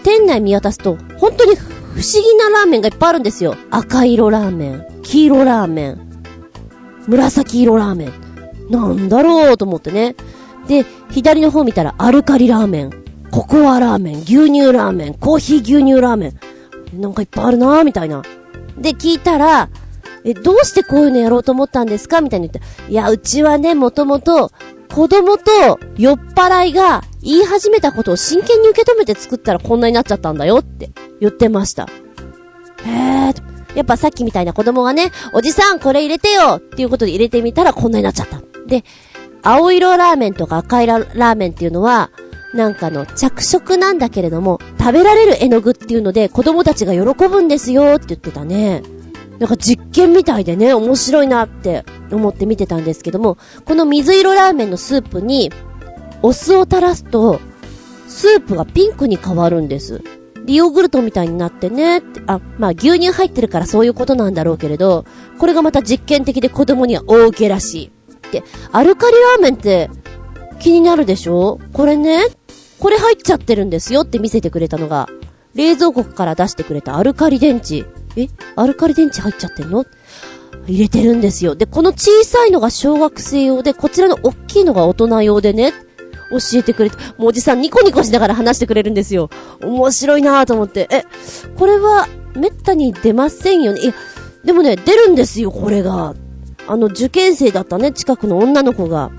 [0.02, 3.56] 店内見渡すと、本当に不思議なラーメンがいっぱいあるんですよ。
[3.70, 6.22] 赤色ラーメン、黄色ラーメン、
[7.06, 8.12] 紫色ラーメン。
[8.70, 10.14] なんだろうと思ってね。
[10.68, 12.90] で、左の方見たらアルカリラーメン、
[13.32, 17.00] ココアラーメン、牛乳ラーメン、コーヒー牛乳ラーメン。
[17.00, 18.22] なんかいっぱいあるなぁ、みたいな。
[18.78, 19.68] で、聞いたら、
[20.24, 22.20] え、どうしてこういうのやろうと思ったんですか？
[22.20, 22.92] みたいに言って。
[22.92, 24.52] いや、うちはね、もともと、
[24.92, 31.86] 子供と酔っ払いが言い始めたことを真剣に受け止めて作ったらこんなになっちゃったんだよって言ってました。
[32.84, 33.50] へー。
[33.74, 38.42] やっぱさっきみたいな子供がね、おじさんこれ入れてよっていうことで入れてみたらこんなになっちゃった。
[38.66, 38.84] で、
[39.42, 42.10] 青色ラーメンとか赤色ラーメンっていうのは、
[42.52, 48.82] なんかの着色なんだけれども、食べられる絵の具っていうので子供たちが喜ぶんですよって言ってたね。
[49.40, 55.50] なんか実験みたいでね、面白いなって思って見てたんですけども、この水色ラーメンのスープに、
[56.22, 57.40] お酢を垂らすと、
[58.06, 60.02] スープがピンクに変わるんです。
[60.46, 65.04] ヨーグルトみたいになってねあ、まあ牛乳入ってるからそういうことなんだろうけれど、
[65.38, 67.90] これがまた実験的で子供には大受けらしい。
[68.32, 69.90] で、アルカリラーメンって
[70.58, 71.58] 気になるでしょ？
[71.72, 72.24] これね、
[72.78, 75.08] これ入っちゃってるんですよって見せてくれたのが、
[75.54, 77.84] 冷蔵庫から出してくれたアルカリ電池。
[78.16, 79.84] えアルカリ電池入っちゃってんの？
[80.66, 81.54] 入れてるんですよ。
[81.54, 85.72] で、この小さいのが小学生用で、こちらの大きいのが大人用でね、
[86.30, 89.30] 教えてくれて、もうおじさんニコニコしながら話してくれるんですよ。
[89.62, 90.86] 面白いなぁと思って。
[90.90, 91.04] え、
[91.56, 93.80] これは、めったに出ませんよね。
[93.80, 93.94] いや、
[94.44, 96.14] でもね、出るんですよ、これが。
[96.68, 99.10] あの、受験生だったね、近くの女の子が、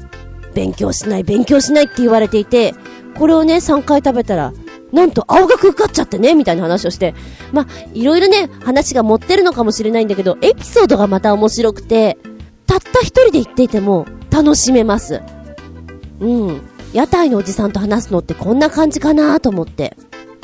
[0.54, 2.76] 勉強しない、勉強しないって言われていて、
[3.18, 4.54] これをね、3回食べたら、
[4.92, 7.14] なんと青学受かっちゃってね、みたいな話をして。
[7.52, 12.18] まあ、いろいろね、話が持ってるのかもしれないんだけど、エピソードがまた面白くて、
[12.68, 15.22] たった一人で行っていても、楽しめます。
[16.20, 16.62] うん。
[16.94, 19.96] 屋台のおじさんと話すのってこんな感じかなと思って。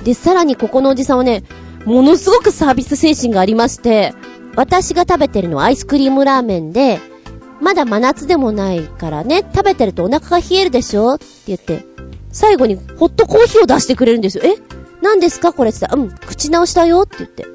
[0.03, 1.43] で、さらにここのおじさんはね、
[1.85, 4.13] ものすごくサービス精神がありまして、
[4.55, 6.99] 私が食べてるのはアイスクリームラーメンで、
[7.61, 11.85] まだ真夏でもないからね、食べてるとお腹が冷えるでしょって言って、
[12.37, 14.43] 最後にホットコーヒーを出してくれるんですよ。
[14.45, 14.57] え？
[15.01, 15.53] 何ですか？
[15.53, 17.47] これって言ったら、うん、口直しだよって言って。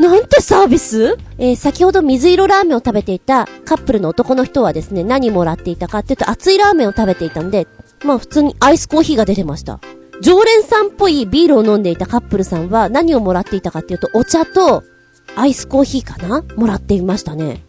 [0.00, 1.18] なんてサービス？
[1.36, 7.66] えー、先ほど水色ラーメンを食べていたカップルの男の人はですね、何もらっていたかって言うと熱いラーメンを食べていたんで、
[8.06, 9.80] まあ普通にアイスコーヒーが出てました。
[10.22, 14.82] 常連さんっぽいビールを飲んでいたカップルさんは何をもらっていたかっていうと、お茶と
[15.34, 16.42] アイスコーヒーかな？
[16.56, 17.62] もらっていましたね。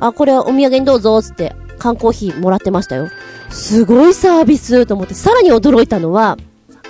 [0.00, 3.08] あ、これはお土産にどうぞ、つって、缶コーヒーもらってましたよ。
[3.50, 6.38] すごいサービスと思って、さらに驚いたのは、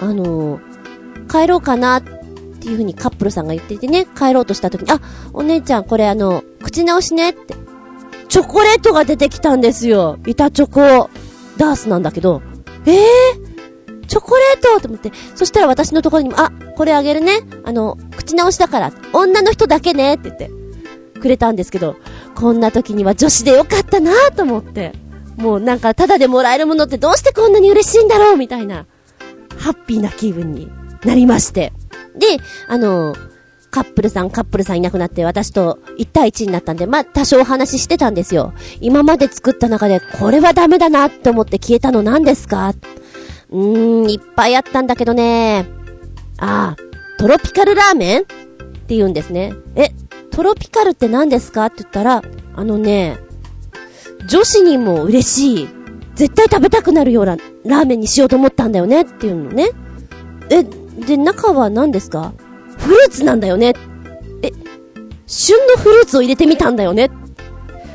[0.01, 5.01] あのー、帰ろうかなっていう風にカップルさんが言っていてね、帰ろうとした時に、あ、
[5.33, 7.55] お姉ちゃんこれあの、口直しねって。
[8.29, 10.19] チョコレートが出てきたんですよ。
[10.27, 11.09] 板チョコ、
[11.57, 12.43] ダースなんだけど、
[12.85, 17.41] ええー、チョコレートと思って、そしたら私のところにも、あ、これあげるね。
[17.65, 20.51] あの、口直しだから、女の人だけねって言って、
[21.19, 21.97] くれたんですけど、
[22.35, 24.92] こんな時には女子でよかったなと思って。
[25.37, 28.87] もうなんか、ただでもらえるものってどうしてこんなに嬉しいんだろうみたいな、
[29.59, 30.71] ハッピーな気分に
[31.05, 31.73] なりまして。
[32.16, 33.16] で、あの
[33.71, 38.53] カップルさん、カップルさんいなくなって私と1対1になったんで、まあ、多少お話ししてたんですよ。
[38.83, 42.75] 今まで作った中で、これはダメだなって思って消えたの何ですか？
[43.51, 45.66] うーん、いっぱいあったんだけどね。
[46.38, 46.83] ああ、
[47.18, 48.21] トロピカルラーメン？
[48.21, 49.55] って言うんですね。
[49.75, 49.92] え、
[50.33, 51.66] トロピカルって何ですか？
[51.66, 52.23] って言ったら、
[52.57, 53.18] あのね、
[54.27, 55.68] 女子にも嬉しい。
[56.14, 59.71] 絶対食べたくなるようなラーメンにしようと思ったんだよねっていうのね。
[60.51, 62.33] え、で、中は何ですか？
[62.79, 63.75] フルーツなんだよね。
[64.42, 64.51] え、
[65.27, 67.11] 旬のフルーツを入れてみたんだよね。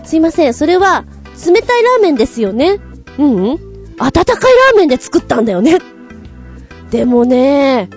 [0.04, 1.06] すいません、それは、
[1.46, 2.80] 冷たいラーメンですよね。
[3.18, 3.60] うんうん。
[4.00, 5.80] 温かいラーメンで作ったんだよね。
[6.90, 7.90] でもね、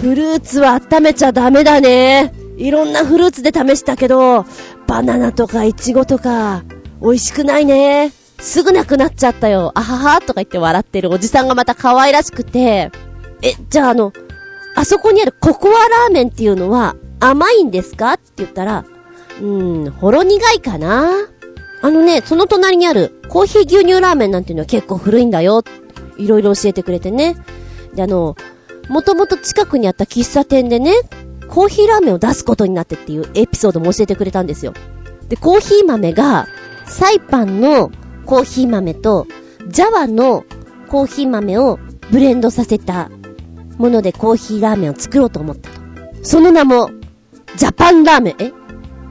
[0.00, 2.32] フルーツは温めちゃダメだね。
[2.58, 4.44] いろんなフルーツで試したけど、
[4.86, 6.64] バナナとかイチゴとか、
[7.00, 8.12] 美味しくないね。
[8.40, 9.72] すぐなくなっちゃったよ。
[9.74, 12.90] あははとか言って笑ってるおじさんがまた可愛らしくて、
[13.42, 14.12] え、じゃああの、
[14.74, 18.14] あそこにあるココアラーメンっていうのは甘いんですか？
[18.14, 18.84] って言ったら、
[19.40, 21.10] うーん、ほろ苦いかな？
[21.80, 25.62] あのね、その隣にあるコーヒー牛乳ラーメンなんていうのは結構古いんだよ。
[26.16, 27.36] いろいろ教えてくれてね。
[27.94, 28.36] で、あの、
[28.88, 30.92] もともと近くにあった喫茶店でね、
[31.48, 34.74] コーヒーラーメンを出すことになってっていうエピソードも教えてくれたんですよ。
[35.28, 36.46] で、コーヒー豆が、
[36.86, 37.90] サイパンの
[38.24, 39.26] コーヒー豆と、
[39.68, 40.44] ジャワの
[40.88, 41.78] コーヒー豆を
[42.10, 43.10] ブレンドさせた
[43.76, 45.80] ものでコーヒーラーメンを作ろうと思ったと。
[46.22, 46.90] その名も、
[47.56, 48.36] ジャパンラーメン。
[48.38, 48.52] え？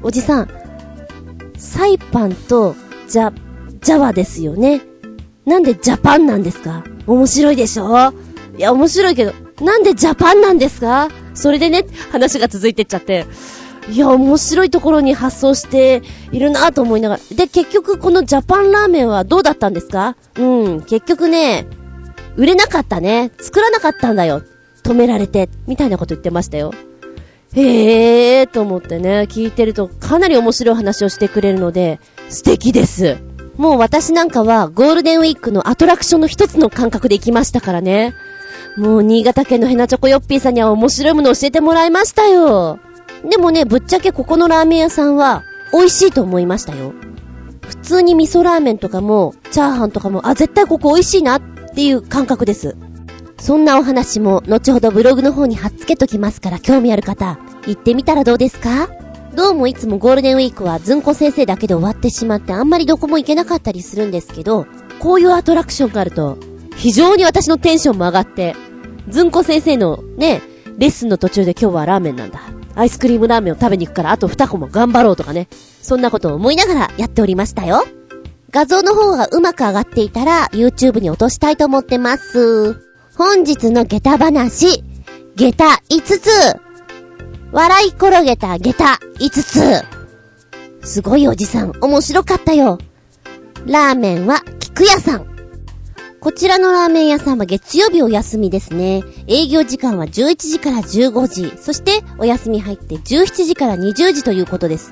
[0.03, 0.49] おじさん、
[1.57, 2.75] サイパンと、
[3.07, 3.33] ジャ、
[3.81, 4.81] ジャワですよね。
[5.45, 6.83] なんでジャパンなんですか？
[7.05, 8.13] 面白いでしょ？
[8.57, 11.09] いや、面白いけど、なんでジャパンなんですか？
[11.33, 13.25] それでね、話が続いてっちゃって。
[13.89, 17.35] いや、面白いところに発想しているなと思いながら。
[17.35, 20.17] で、結局このジャパンラーメンはどうだったんですか？
[20.37, 21.65] うん、結局ね、
[22.35, 23.31] 売れなかったね。
[23.39, 24.43] 作らなかったんだよ。
[24.83, 26.73] 止められて、みたいなこと言ってましたよ。
[27.53, 33.17] へえーと思ってね、聞いてるとかなり面白い話をしてくれるので、素敵です。
[33.55, 38.13] もう私なんかはゴールデンウィークのアトラクションの一つの感覚で行きましたからね。
[38.77, 42.79] もう新潟県のヘナチョコヨッピーさんには面白いもの教えてもらいましたよ。
[43.27, 46.93] でもね、ぶっちゃけここのラーメン屋さんは美味しいと思いましたよ。
[47.67, 51.41] 普通に味噌ラーメンとかも、チャーハンとかも、あ、絶対ここ美味しいなっ
[51.75, 52.77] ていう感覚です。
[53.39, 58.89] そんなお話も後ほどブログの方に貼っつけときますから興味ある方、行ってみたらどうですか？
[59.35, 64.65] どうもいつもゴールデンウィークはずんこ先生だけで終わってしまってあんまりどこも行けなかったりするんですけど、
[64.99, 66.37] こういうアトラクションがあると、
[66.75, 68.55] 非常に私のテンションも上がって、
[69.09, 70.41] ずんこ先生のね、
[70.77, 72.41] レッスンの途中で今日はラーメンなんだ。
[72.75, 75.47] アイスクリームラーメンを食べに行くからあと2個も頑張ろうとかね。
[75.81, 77.85] そんなことを思いながらやっておりましたよ。
[78.51, 82.81] 画像の方がうまく上がっていたら YouTube に落としたいと思ってます。
[83.15, 84.83] 本日の下駄話、
[85.35, 86.29] 下駄5つ。
[87.51, 89.29] 笑い転げた下駄5
[90.81, 90.87] つ。
[90.87, 92.77] すごいおじさん、面白かったよ。
[93.65, 95.36] ラーメンは菊屋さん。
[96.27, 99.01] こちらのラーメン屋さんは月曜日お休みですね。
[99.27, 101.57] 営業時間は11時から15時。
[101.57, 104.91] そしてお休み入って17時から20時ということです。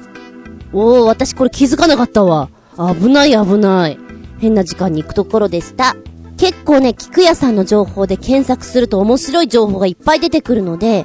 [0.72, 2.50] おー、私これ気づかなかったわ。
[2.78, 4.00] 危ない危ない。
[4.40, 5.98] 変な時間に行くところでした。
[6.38, 11.04] 結構ね、菊屋さんの情報で検索すると面白い情報がいっぱい出てくるので、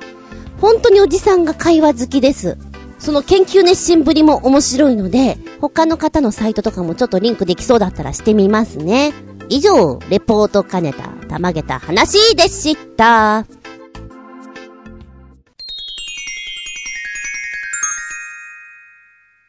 [0.61, 2.57] 本当におじさんが会話好きです。
[3.01, 9.13] その研究熱心ぶりも面白いので、他の方のサイトとかもちょっとリンクできそうだったらしてみますね。
[9.53, 13.45] 以上、レポート兼ねた、たまげた話でした。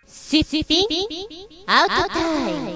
[0.08, 0.88] シシピン
[1.68, 2.72] アウトタイム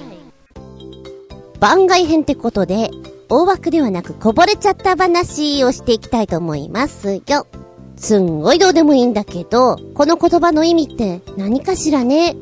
[1.60, 2.92] 番外編ってことで、
[3.28, 7.48] 大枠ではなくこぼれちゃった話をしていきたいと思いますよ。
[7.96, 12.36] すんごいどうでもいいんだけど、この言葉の意味って何かしらね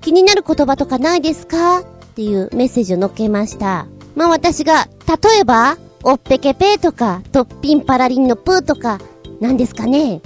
[0.00, 1.78] 気になる言葉とかないですか？
[1.82, 1.84] っ
[2.16, 3.86] ていうメッセージを載っけました。
[4.16, 8.98] まあ私が、例えば、おっぺけぺーとか、トッピンパラリンのプーとか、
[9.40, 10.22] 何ですかね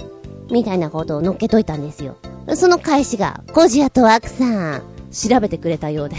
[0.49, 2.15] みたいなことを乗っけといたんですよ。
[2.55, 6.15] その返しが、コジアとワクさん、調べてくれたようで。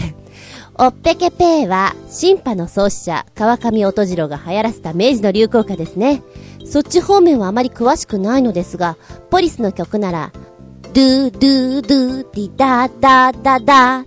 [0.77, 6.21] おっぺけぺーは、審判の創始者、川上音次郎が流行らせた明治の流行歌ですね。
[6.65, 8.97] そっち方面はあまり詳しくないのですが、
[9.31, 10.31] ポリスの曲なら、
[10.93, 14.05] ドゥドゥドゥディダダダダ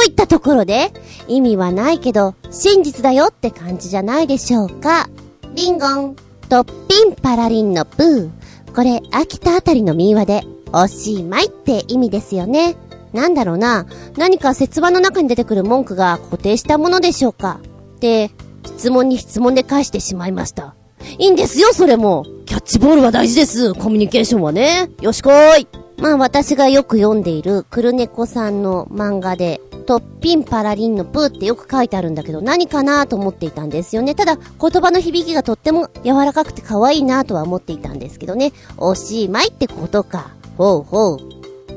[0.00, 0.92] といったところで、
[1.28, 5.10] 意味はないけど、真実だよって感じじゃないでしょうか。
[5.54, 6.16] リンゴン、
[6.48, 8.30] トッピンパラリンのプー。
[8.74, 12.76] これ、秋田あたりの民話で、おしまいって意味ですよね。
[13.12, 13.84] なんだろうな。
[14.16, 17.60] 何か説話の中に出てくる文句が固定したものでしょうか。
[18.00, 18.30] で、
[18.64, 20.74] 質問に質問で返してしまいました。
[21.18, 22.24] いいんですよ、それも。
[22.46, 23.74] キャッチボールは大事です。
[23.74, 24.88] コミュニケーションはね。
[25.02, 25.89] よしこーい。
[26.00, 34.14] まあ私がよく読んでいるクルネコさんの漫画で、トッピンパラリンのプーってよく書いてあるんだけど何かなと思っていたんですよね。
[34.14, 38.52] ただ言葉の響きがとっても柔らかくて可愛いなとは思っていたんですけどね。
[38.78, 40.30] おしまいってことか。
[40.56, 41.18] ほうほう。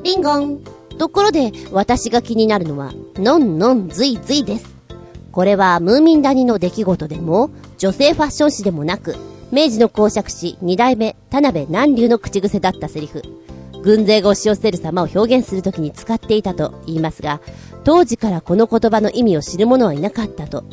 [0.03, 0.59] リンゴン。
[0.99, 4.73] ところで私が気になるのは、のんのんずいずいです。
[5.31, 9.15] これはムーミン谷の出来事でも、女性ファッション誌でもなく、
[9.51, 13.23] 明治の公爵士二代目田辺南流の口癖だったセリフ。
[13.83, 17.41] 軍勢が押し寄せる様を表現するときに使っていたと言いますが、
[17.83, 20.63] 当時からこの言葉の意味を知る者はいなかったと。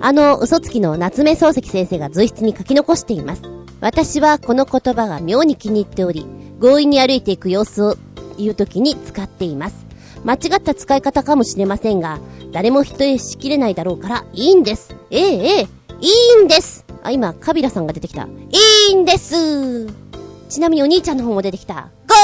[0.00, 3.42] あの嘘つきの夏目漱石先生が随筆に書き残しています。
[3.80, 6.26] 私はこの言葉が妙に気に入っており、
[6.60, 7.96] 強引に歩いていく様子を
[8.38, 9.86] 言うときに使っています。
[10.24, 12.20] 間違った使い方かもしれませんが、
[12.52, 14.96] 誰も人へしきれないだろうから、いいんです。
[15.10, 15.68] ええええ、
[16.00, 18.22] いいんですあ、今、カビラさんが出てきた。
[18.22, 19.86] いいんです
[20.48, 21.90] ちなみにお兄ちゃんの方も出てきた。
[22.08, 22.14] ゴ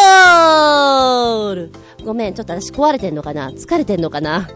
[1.51, 1.73] ール
[2.05, 3.51] ごめん、ちょっと私壊れてんのかな？
[3.51, 4.49] 疲れてんのかな？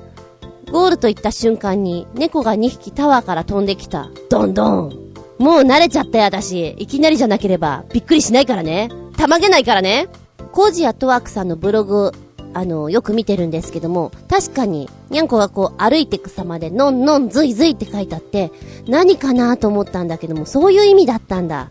[0.71, 4.09] ゴールと言った瞬間に、猫が2匹タワーから飛んできた。
[4.31, 5.15] どんどん。
[5.39, 6.71] もう慣れちゃったよ、私。
[6.79, 8.89] いきなりじゃなければ、びっくりしないからね。
[9.17, 10.09] たまげないからね。
[10.51, 12.13] コージアトワークさんのブログ、
[12.55, 18.51] あの、よく見てるんですけども、確かに、にゃんこがこう歩いてく様で、のんのんずいずいって書いてあって、
[18.89, 21.71] 何かなと思ったんだけども、そういう意味だったんだ。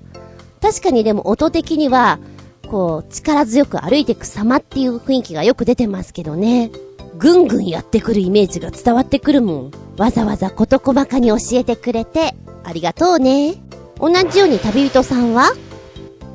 [0.62, 2.20] 確かにでも音的には、
[2.66, 6.72] こう、力強く歩いていく様っていう雰囲気がよく出てますけどね。
[7.18, 9.72] ぐんぐんやってくるイメージが伝わってくるもん。
[9.98, 13.56] わざわざ事細かに教えてくれて、ありがとうね。
[14.00, 15.54] 同じように旅人さんは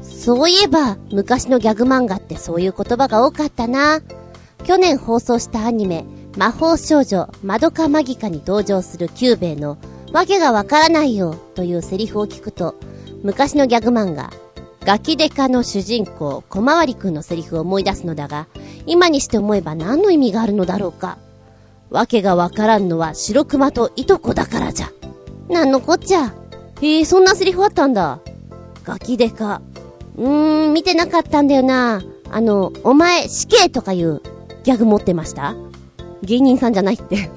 [0.02, 4.00] そういえば、昔のギャグ漫画ってそういう言葉が多かったな。
[4.64, 6.04] 去年放送したアニメ、
[6.36, 9.78] 魔法少女まどかマギカに登場するキュゥべえの、
[10.12, 12.74] わけがわからないよ、というセリフを聞くと、
[13.22, 14.30] 昔のギャグ漫画、
[14.84, 18.46] がきデカの主人公、こまわりくんのセリフを思い出すのだが、
[18.86, 21.18] 今にして思えば何の意味があるのだろうか。
[21.90, 24.90] わけがわからんのは白熊といとこだからじゃ。
[25.48, 26.32] なんのこっちゃ。
[26.80, 28.20] へえ、そんなセリフあったんだ。
[28.84, 29.60] ガキデカ。
[30.16, 32.02] うーん、見てなかったんだよな。
[32.30, 34.22] あの、お前、死刑とかいう
[34.64, 35.54] ギャグ持ってました？
[36.22, 37.30] 芸人さんじゃないって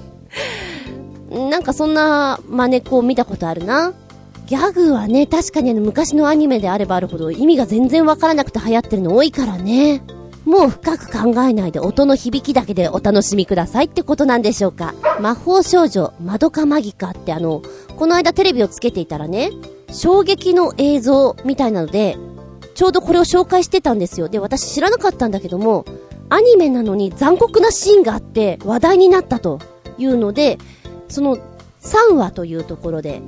[1.31, 3.93] なんかそんな真似子を見たことあるな。
[4.45, 10.03] ギャグはね、確かにあの昔のアニメであればあるほど意味が全然わからなくて流行ってるの多いからね。
[10.45, 14.93] もう深く考えないで音の響きだけでお楽しみくださいってことなんでしょうか。
[15.21, 17.61] 魔法少女、マドカマギカってあの、
[17.97, 19.51] この間テレビをつけていたらね、
[19.91, 22.17] 衝撃の映像みたいなので、
[22.75, 24.27] ちょうどこれを紹介してたんですよ。
[24.27, 25.85] で、私知らなかったんだけども、
[26.29, 29.59] アニメなのに残酷なシーンがあって話題になったと
[29.97, 30.57] いうので、
[31.07, 31.37] その
[31.81, 33.21] 3話というところで、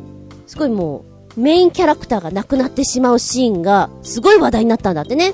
[0.47, 5.33] すごいもう、メインキャラクターが亡くなってしまうシーンが、すごい話題になったんだってね。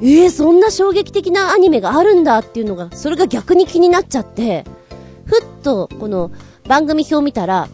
[0.00, 4.64] ええー、そんな衝撃的なアニメがあるんだっていうのが、それが逆に気になっちゃって、
[5.24, 6.30] ふっと、この
[6.68, 7.68] 番組表見たら、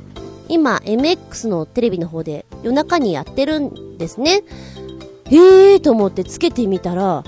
[0.49, 4.45] 今、MX のテレビの方で夜中にやってるんですね。
[5.31, 7.25] ええーと思ってつけてみたら、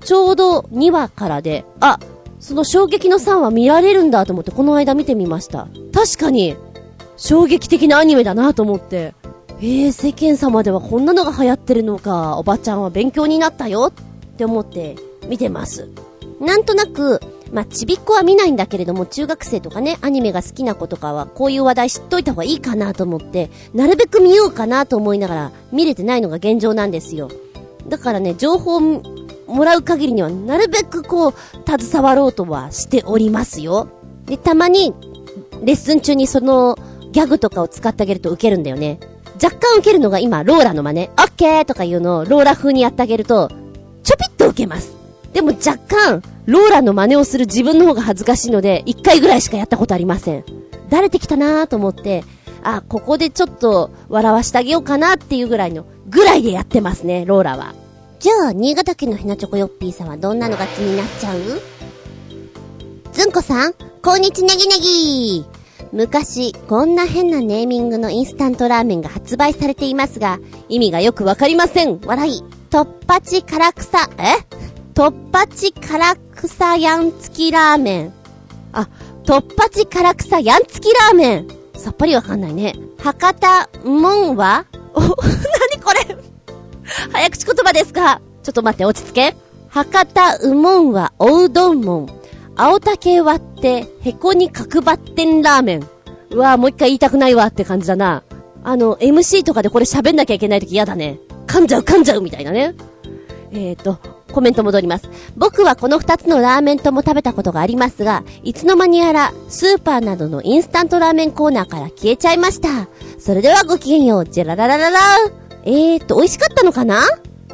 [0.00, 1.98] ちょうど2話からで、あ、
[2.38, 5.68] その衝撃の3話見られるんだと思ってこの間見てみました。
[5.92, 6.56] 確かに、
[7.16, 9.14] 衝撃的なアニメだなと思って。
[9.58, 14.96] えー、世間様ではこんなのが流行ってるのか、おばちゃんは勉強になったよって思って
[15.28, 15.88] 見てます。
[16.40, 17.20] なんとなく、
[17.52, 27.30] まあ、ちびっこは見ないんだけれども、中学生とかね、アニメが好きな子とかは、こういう話題知っといた方がいいかなと思って、なるべく見ようかなと思いながら、見れてないのが現状なんですよ。
[27.88, 31.34] だからね、情報もらう限りには、なるべくこう、
[31.66, 33.88] 携わろうとはしておりますよ。
[34.26, 34.92] で、たまに、
[35.64, 36.76] レッスン中にその、
[37.16, 39.00] ギャグとかを使ってあげるとウケるんだよね。
[39.42, 43.50] 若干受けるのが今、ローラの真似、オッケーとかいうのをローラ風にやってあげると、
[44.02, 44.94] ちょぴっと受けます。
[45.32, 50.44] でも若干、ローラの真似をする自分の方が恥ずかしいので、一回ぐらいしかやったことありません。
[50.90, 52.22] 慣れてきたなーと思って、
[52.62, 57.74] あ、ここでちょっと笑わしてあげようかなっていうぐらいの、ぐらいでやってますね、ローラは。
[58.20, 61.40] じゃあ、新潟県のひなチョコヨッピーさんはどんなのが気になっちゃう？
[63.14, 65.46] ずんこさん、こんにちネギネギ
[65.96, 70.38] 昔、こんな変なネーミングのインスタントラーメンが発売されていますが、
[70.68, 72.02] 意味がよくわかりません。
[72.04, 72.44] 笑い。
[72.68, 74.44] とっぱち辛草、え？
[74.92, 78.12] とっぱち辛草やんつきラーメン。
[78.74, 78.90] あ、
[79.24, 81.48] とっぱち辛草やんつきラーメン。
[81.74, 82.74] さっぱりわかんないね。
[82.98, 84.66] 博多もんは？
[84.92, 85.16] お、 なに
[85.82, 86.14] これ？
[87.10, 89.34] 早口言葉ですかちょっと待って、落ち着け。
[89.70, 92.06] 博多うもんはおうどんもん。
[92.56, 95.88] 青竹割って、へこに角張ってんラーメン。
[96.30, 98.22] うわぁ、もう一回言いたくないわって感じだな。
[98.64, 101.20] あの、MC とかでこれ喋んなきゃいけないとき嫌だね。
[101.46, 102.74] 噛んじゃう噛んじゃうみたいなね。
[103.52, 103.98] えーと、
[104.32, 105.08] コメント戻ります。
[105.36, 112.88] 僕はこの二つのラーメンとも食べたことがありますが、いつの間にやら、スーパーなどのインスタントラーメンコーナーから消えちゃいました。
[113.18, 115.00] それではごきげんよう、ジェラララララ
[115.64, 117.02] えーと、美味しかったのかな？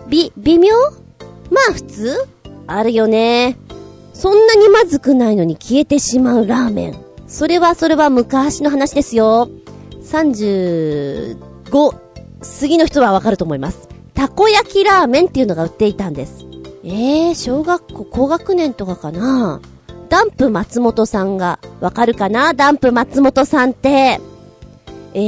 [0.09, 0.75] び、微妙？
[1.51, 2.17] まあ普通？
[2.67, 3.59] あるよね。
[4.23, 7.05] そんなにまずくないのに消えてしまうラーメン。
[7.27, 9.49] それはそれは昔の話ですよ。
[10.01, 11.37] 35
[11.81, 13.89] 過ぎの人はわかると思います。
[14.15, 16.47] たこ焼きラーメンっていうのが売っていたんです。
[16.85, 19.61] えー、小学校高学年とかかな
[20.09, 22.55] ダンプ松本さんが、わかるかな？
[22.55, 24.21] ダンプ松本さんって、
[25.15, 25.19] え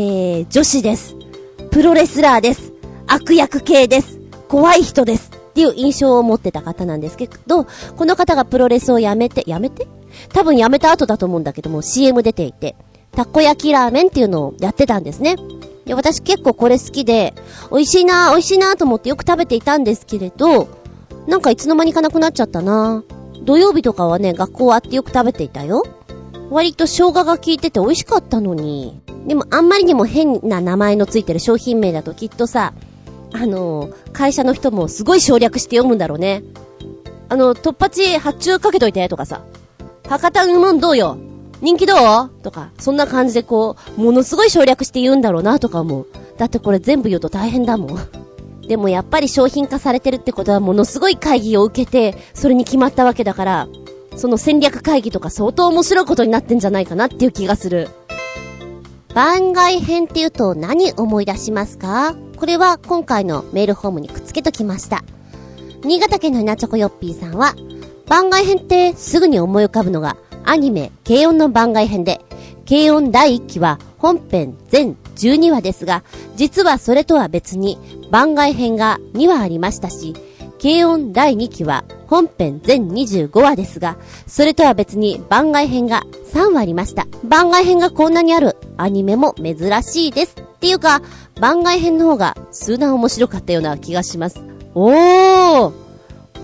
[0.42, 1.16] ー、女子です。
[1.72, 2.72] プロレスラーです。
[3.08, 4.20] 悪役系です。
[4.46, 5.32] 怖い人です。
[5.54, 7.64] っていう印象を持ってた方なんですけど、
[7.96, 9.86] この方がプロレスをやめて、やめて？
[10.32, 12.74] 多分やめた後だと思うんだけども、CM 出ていて、
[13.12, 15.36] たこ焼きラーメンっていうのをやってたんですね。
[15.84, 17.34] で、私結構これ好きで、
[17.70, 20.66] 美味しいな美味しいなと思ってよく食べていたんですけれど、
[21.28, 23.04] なんかいつの間にかなくなっちゃったな
[23.44, 25.84] 土曜日とかはね、学校終わってよく食べていたよ。
[26.50, 29.00] 割と生姜が効いてて美味しかったのに。
[29.26, 32.74] でもあんまりにも変な名前のついてる商品名だときっとさ、
[33.36, 36.44] あの会社の人もすごい省略して読むんだろうね。
[37.28, 39.42] あの、突発発注かけといてとかさ、
[40.08, 41.18] 博多うもんどうよ
[41.60, 42.30] 人気どう？
[42.42, 46.06] とか、そんな感じでこう、ものすごい省略して言うんだろうなとか思う。
[46.38, 47.98] だってこれ全部言うと大変だもん。
[48.68, 53.68] でもやっぱり商品化されてるってことはものすごい会議を受けて、それに決まったわけだから、
[54.14, 57.88] その戦略会議とか相当面白いことになってんじゃないかなっていう気がする。
[59.12, 62.14] 番外編って言うと何思い出しますか？
[62.44, 65.02] これは今回のメールホームにくっつけときました。
[65.82, 67.54] 新潟県のひなちょこよっぴーさんは、
[68.06, 72.20] 番外編ってすぐに思い浮かぶのが、アニメ、軽音の番外編で、
[72.68, 76.04] 軽音第1期は本編全12話ですが、
[76.36, 77.78] 実はそれとは別に
[78.10, 80.12] 番外編が2話ありましたし、
[80.64, 87.06] 軽音第2期は本編全25話ですが、それとは別に番外編が3話ありました。
[87.22, 90.36] 番外編がこんなにあるアニメも珍しいです。
[90.40, 91.02] っていうか、
[91.38, 94.40] 番外編の方が数段面白かったような気がします。
[94.74, 95.72] おー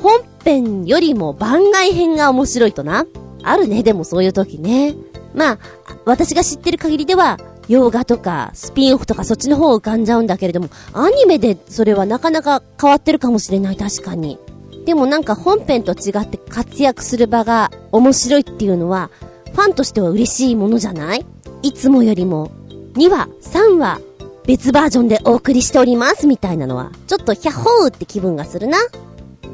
[0.03, 3.07] 本編よりも番外編が面白いとな。
[3.43, 4.97] あるね、でもそういう時ね。
[5.35, 5.59] まあ、
[6.05, 7.39] 私が知ってる限りでは、
[7.71, 14.39] 洋画とか、スピンオフとかそっちの方浮かんじゃうんだけれども、アニメでそれはなかなか変わってるかもしれない、確かに。
[14.85, 19.11] でもなんか本編と違って活躍する場が面白いっていうのは、
[19.53, 21.25] ファンとしては嬉しいものじゃない？
[21.63, 22.51] いつもよりも、
[22.95, 24.01] 2話、3話、
[24.47, 28.79] 別バージョンでお送りしておりますみたいなのは、ちょっとヒャッホーって気分がするな。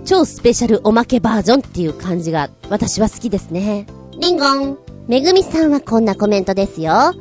[0.07, 3.87] 超スペシャルおまけバージョンっていう感じが私は好きですね。
[4.19, 4.79] リンゴン。
[5.09, 7.13] めぐみさんはこんなコメントですよ。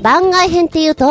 [0.00, 1.08] 番外編って言うと、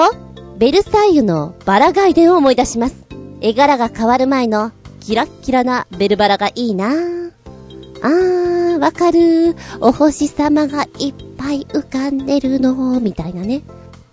[0.58, 2.96] ベルサイユのバラガイデンを思い出します。
[3.42, 9.56] 絵柄が変わる前のキラッキラなベルバラがいいなあー、わかる。
[9.80, 13.64] お星様がいっぱい浮かんでるの、みたいなね。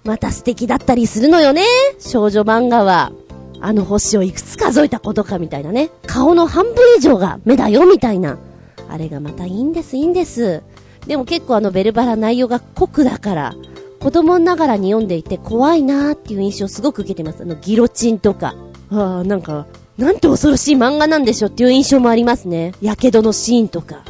[0.04, 1.62] また素敵だったりするのよね。
[1.98, 3.12] 少女漫画は。
[3.60, 5.90] あの星をいくつ数えたことかみたいなね。
[6.06, 8.38] 顔の半分以上が目だよみたいな。
[8.88, 10.62] あれがまたいいんです、いいんです。
[11.06, 13.54] でも結構あのベルバラ内容が濃くだから、
[14.00, 17.42] 子供ながらに読んでいて怖いなーっていう印象をすごく受けてます。
[17.42, 18.54] あのギロチンとか。
[18.90, 22.72] ああ、なんか、なんて恐ろしい漫画なんでしょっていう印象もありますね。
[22.80, 24.04] やけどのシーンとか。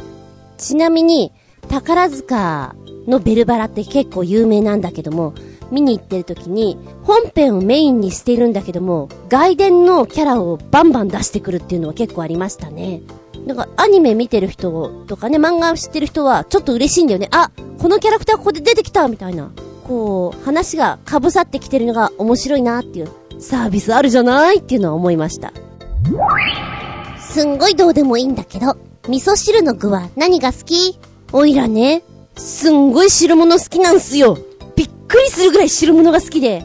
[0.57, 1.31] ちなみに、
[1.67, 2.75] 宝塚
[3.07, 5.33] のベルバラって結構有名なんだけども、
[5.71, 13.01] 見に行ってる時に、本編をメインにしているんだけども、外伝のキャラをバンバン出してくるっていうのは結構ありましたね。
[13.47, 17.29] だかアニメ見てる人とかね、漫画を知ってる人はちょっと嬉しいんだよね。
[17.31, 19.49] あ、このキャラクターここで出てきたみたいな。
[19.89, 23.09] こう、話が被さってきてるのが面白いなっていう、
[23.39, 25.51] サービスあるじゃないっていうのは思いました。
[27.19, 28.77] すんごいどうでもいいんだけど、
[29.07, 30.99] 味噌汁の具は何が好き？
[31.33, 32.03] おいらね、
[32.35, 34.37] すんごい汁物好きなんすよ。
[34.75, 36.63] びっくりするぐらい汁物が好きで、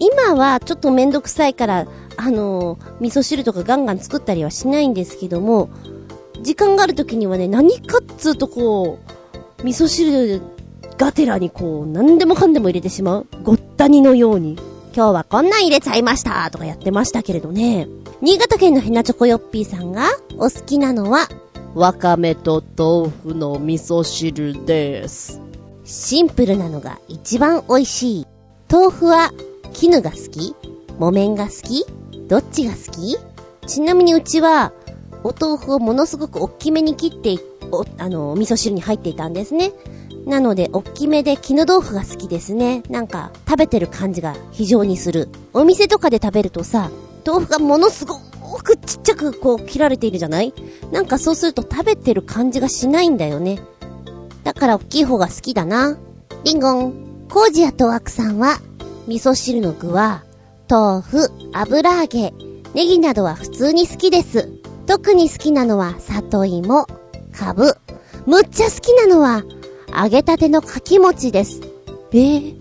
[0.00, 1.86] 今はちょっとめんどくさいから、
[2.16, 5.70] あのー、味噌汁とかガンガン作ったりはしないんですけども、
[6.42, 8.98] 時間がある時にはね、何かっつうとこ
[9.60, 10.42] う、味噌汁
[10.98, 13.26] がてらにこう、何でもかんでも入れてしまう。
[13.42, 14.58] ごったにのように。
[14.94, 17.86] 今日はこんなん入れちゃいましたとかやってましたけれどね。
[18.22, 21.28] 新潟県のヘナチョコヨッピーさんがお好きなのは、
[21.74, 25.42] わかめと豆腐の味噌汁です。
[25.84, 28.26] シンプルなのが一番美味しい。
[28.72, 29.32] 豆腐は
[29.74, 30.54] 絹が好き
[30.98, 31.84] 木綿が好き
[32.26, 33.18] どっちが好き？
[33.66, 34.72] ちなみにうちは、
[35.22, 37.36] お豆腐をものすごく大きめに切って、
[37.70, 39.72] お、あの、味噌汁に入っていたんですね。
[40.26, 42.82] なので、大きめで絹豆腐が好きですね。
[42.90, 45.28] なんか、食べてる感じが非常にする。
[45.52, 46.90] お店とかで食べるとさ、
[47.24, 48.18] 豆腐がものすご
[48.58, 50.52] くちっちゃくこう切られているじゃない？
[50.92, 53.60] なんかそうすると食べてる感じがしないんだよね。
[54.44, 55.96] だから大きい方が好きだな。
[56.44, 57.26] リンゴン。
[57.28, 58.58] コージアとワクさんは、
[59.08, 60.24] 味噌汁の具は、
[60.68, 62.32] 豆腐、油揚げ、
[62.74, 64.48] ネギなどは普通に好きです。
[64.86, 66.86] 特に好きなのは、里芋、
[67.32, 67.76] かぶ。
[68.26, 69.42] むっちゃ好きなのは、
[69.94, 71.60] 揚げたてのかき餅です。
[72.12, 72.56] えー、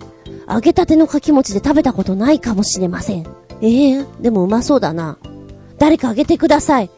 [0.50, 3.26] 揚げたてのかき餅で食べたことないかもしれません。
[3.62, 5.18] ええー、でもうまそうだな。
[5.78, 6.90] 誰かあげてください。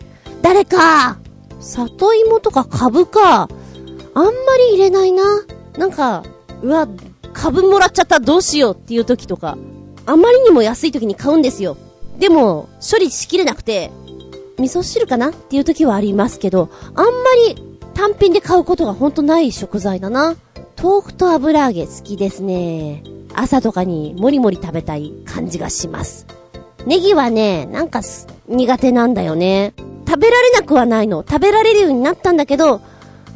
[0.41, 1.17] 誰か
[1.59, 3.49] 里芋とかかぶか。
[4.13, 4.31] あんま
[4.69, 5.23] り入れないな。
[5.77, 6.23] なんか、
[6.63, 6.87] うわ、
[7.33, 9.57] 株もらっちゃったどうしようっていう時とか、
[10.05, 11.77] あまりにも安い時に買うんですよ。
[12.17, 13.91] でも、処理しきれなくて、
[14.57, 17.11] 味噌汁かなっていう時はありますけど、あんま
[17.47, 17.66] り
[17.97, 20.35] 単品で買うことがほんとない食材だな。
[20.81, 23.01] 豆腐と油揚げ好きですね。
[23.33, 26.27] 朝とかにもりもり食べたい感じがします。
[26.85, 28.01] ネギはね、なんか
[28.47, 29.73] 苦手なんだよね。
[30.07, 31.25] 食べられなくはないの。
[31.27, 32.81] 食べられるようになったんだけど、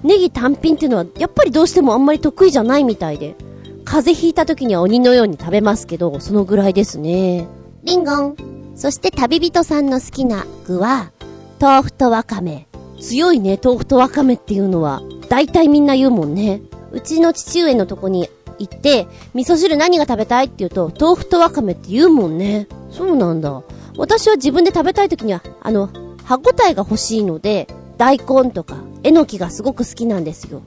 [0.03, 3.35] ネギ単品っていうのは、やっぱりどうしてもあんまり得意じゃないみたいで。
[3.83, 7.47] 風邪ひいた時には鬼のように食べますけど、そのぐらいですね。
[7.83, 8.35] リンゴン。
[8.75, 11.11] そして旅人さんの好きな具は、
[11.59, 12.67] 豆腐とわかめ。
[13.01, 15.01] 強いね、豆腐とわかめっていうのは。
[15.27, 16.61] 大体みんな言うもんね。
[16.91, 18.29] うちの父上のとこに
[18.59, 22.67] 行って、味噌汁何が食べたいって言うと、豆腐とわかめって言うもんね。
[22.91, 23.63] そうなんだ。
[23.97, 25.89] 私は自分で食べたい時には、あの、
[26.23, 30.61] 歯応えが欲しいので、大根とか、えのきがすごく好きなんですよ。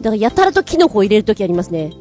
[0.00, 1.92] だからやたらとキノコを入れるときありますね。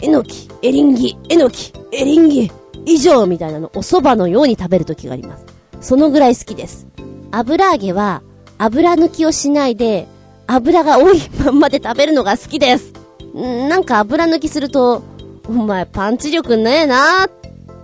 [0.00, 2.50] えのき、エリンギ、えのき、エリンギ、
[2.86, 5.44] 以上みたいなのお蕎麦のように食べるときがあります。
[5.80, 6.86] そのぐらい好きです。
[7.30, 8.22] 油揚げは、
[8.58, 10.06] 油抜きをしないで、
[10.46, 12.92] 油が多いまんまで食べるのが好きです。
[13.34, 15.02] なんか油抜きすると、
[15.48, 17.30] お前パンチ力ねえなーっ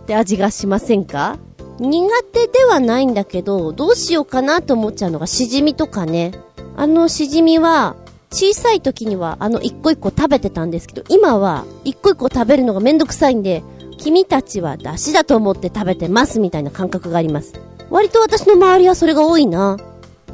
[0.06, 1.38] て味がしませんか？
[1.78, 6.32] 苦手ではないんだけど、どうしようかなと思っちゃうのがしじみとかね。
[6.76, 7.96] あのしじみは、
[8.30, 13.62] 小さい時にはあの一個一個食べてたんですけど、今は一個一個食べるのがめんどくさいんで、
[13.98, 17.54] 君たちは出汁だと思って食べてますみたいな感覚があります。
[17.90, 19.76] 割と私の周りはそれが多いな。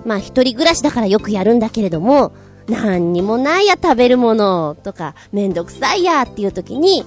[0.07, 2.33] まあ一人暮らしだからよくやるんだけれども、
[2.69, 7.05] 何にもないや食べるものとか、めんどくさいやっていう時に、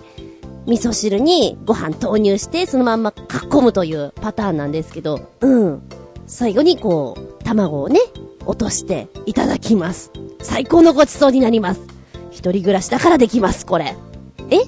[0.67, 5.81] 味噌汁にご飯投入して、そのまんまかっこむというパターンなんですけど、うん。
[6.27, 7.99] 最後にこう、卵をね、
[8.45, 10.11] 落としていただきます。
[10.41, 11.81] 最高のごちそうになります。
[12.31, 13.95] 一人暮らしだからできます、これ。
[14.51, 14.59] え？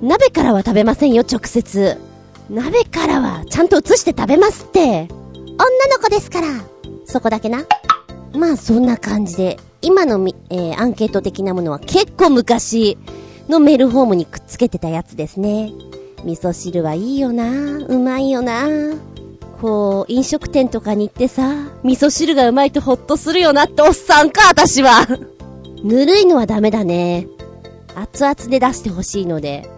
[0.00, 1.98] 鍋からは食べませんよ、直接。
[2.48, 5.08] 鍋からはちゃんと移して食べますって。
[5.34, 6.48] 女の子ですから。
[7.12, 7.64] そこだけな。
[8.32, 12.96] まあそんな感じで、今のみ、えーアンケート的なものは結構昔
[13.48, 15.72] のメールフォームにくっつけてたやつですね。
[16.24, 18.66] 味噌汁はいいよなうまいよな
[19.60, 21.54] こう、飲食店とかに行ってさ、
[21.84, 25.06] 味噌汁がうまいとホッとするよなっておっさんか、私は。
[25.84, 27.28] ぬるいのはダメだね。
[27.94, 29.68] 熱々で出してほしいので、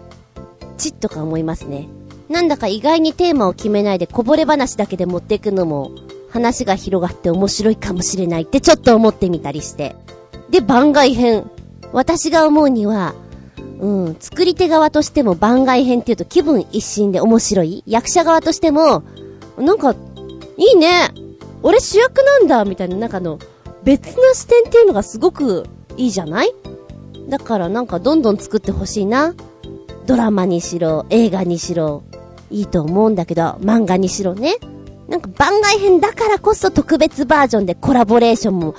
[0.77, 1.89] ちっとか思いますね。
[2.29, 5.91] なんだか意外にテーマを決めないでこぼれ話だけで持っていくのも、
[6.35, 9.95] 話が広がって面白いかもしれないってちょっと思ってみたりして。
[10.49, 11.49] で、番外編。
[11.93, 13.15] 私が思うには、
[13.79, 17.83] うん、作り手側としても番外編っていうと気分一新で面白い。
[17.87, 19.03] 役者側としても、
[19.57, 19.95] なんか、
[20.57, 21.09] いいね。
[21.63, 23.39] 俺主役なんだ、みたいな、なんかの、
[23.83, 25.65] 別な視点っていうのがすごく
[25.95, 26.53] いいじゃない？
[27.29, 29.33] だからなんかどんどん作ってほしいな。
[30.05, 32.03] ドラマにしろ、映画にしろ、
[32.51, 34.55] いいと思うんだけど、漫画にしろね。
[35.07, 38.75] なんか番外編だからこそ特別バージョンでコラボレーションも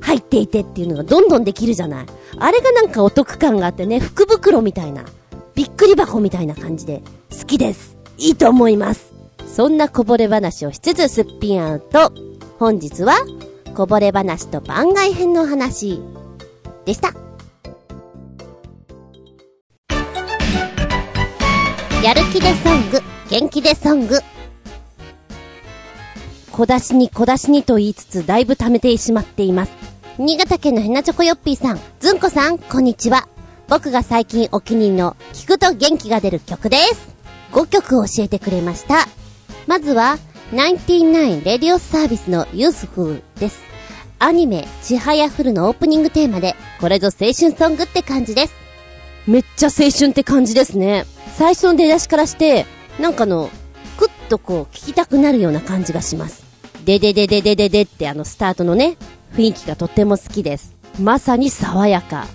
[0.00, 2.06] 入っていてっていうのがどんどんできるじゃない。
[2.38, 5.04] あれがなんかお得感があってね、福袋みたいな、
[5.54, 7.96] びっくり箱みたいな感じで好きです。
[8.16, 9.12] いいと思います。
[9.46, 12.12] そんなこぼれ話をしつつすっぴんアウト。
[12.58, 13.14] 本日は、
[13.76, 16.00] こぼれ話と番外編の話
[16.84, 17.12] でした。
[22.02, 23.00] やる気でソング、
[23.30, 24.18] 元気でソング。
[26.58, 29.72] 小出しに小出しにと言いつつだいぶ貯めてしまっています。
[30.18, 33.28] 新潟県のヘナチョコヨッピーさん、ずんこさん、こんにちは。
[33.68, 37.14] 僕が最近お気に入りの聞くと元気が出る曲です。
[37.52, 39.06] 5曲教えてくれました。
[39.68, 40.18] まずは、
[40.50, 43.60] 99レディオサービスのユースフルです。
[44.18, 48.54] アニメ、ちはやふるのオープニングテーマで、これぞ青春ソングって感じです。
[49.28, 51.06] めっちゃ青春って感じですね。
[51.36, 52.66] 最初の出だしからして、
[52.98, 53.48] なんかの、
[53.96, 56.47] くっとこう聞きたくなるような感じがします。
[56.88, 58.96] でででででででってあのスタートのね、
[59.34, 60.74] 雰囲気がとっても好きです。
[60.98, 62.26] まさに爽やか。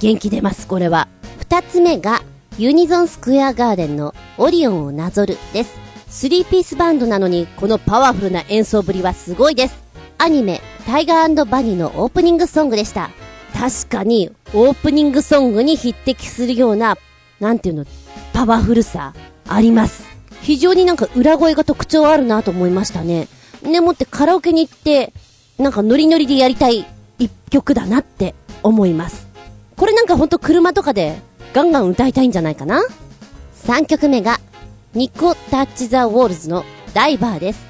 [0.00, 1.06] 元気出ます、これは。
[1.38, 2.24] 二つ目が、
[2.58, 5.78] ユニゾンスクエアガーデンのオリオンをなぞるです。
[6.08, 9.76] スリーピースバンドなのに、このパワフルな演奏ぶりはすごいです。
[10.18, 13.10] アニメ、タイガーバニーのオープニングソングでした。
[13.56, 16.98] 確かに、オープニングソングに匹敵するような、
[17.38, 17.84] なんていうの、
[18.32, 19.14] パワフルさ、
[19.46, 20.02] あります。
[20.42, 23.28] 非常になんか裏声が特徴あるなと思いましたね。
[23.64, 25.12] でもってカラオケに行って、
[25.58, 26.86] なんかノリノリでやりたい
[27.18, 29.26] 一曲だなって思います。
[29.76, 31.18] これなんかほんと車とかで
[31.52, 32.82] ガンガン歌いたいんじゃないかな
[33.66, 34.40] ？3曲目が、
[34.94, 37.64] ニコ・タッチ・ザ・ウォールズのダイバーです。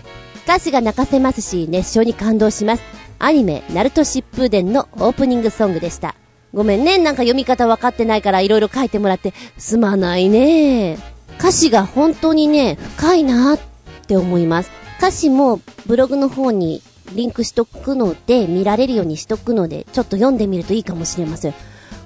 [0.45, 2.83] 歌詞が泣かせますし、熱唱に感動します。
[3.19, 6.15] アニメ、ナルト疾風伝のオープニングソングでした。
[6.53, 10.99] ごめんね、なんか読み方分かってないから色々書いてもらって、すまないね。
[11.39, 13.59] 歌詞が本当にね、深いなっ
[14.07, 14.71] て思います。
[14.99, 16.83] 歌詞もブログの方に
[17.15, 21.55] リンクしとくので、見られるようにしとくので、ちょっと読んでみるといいかもしれません。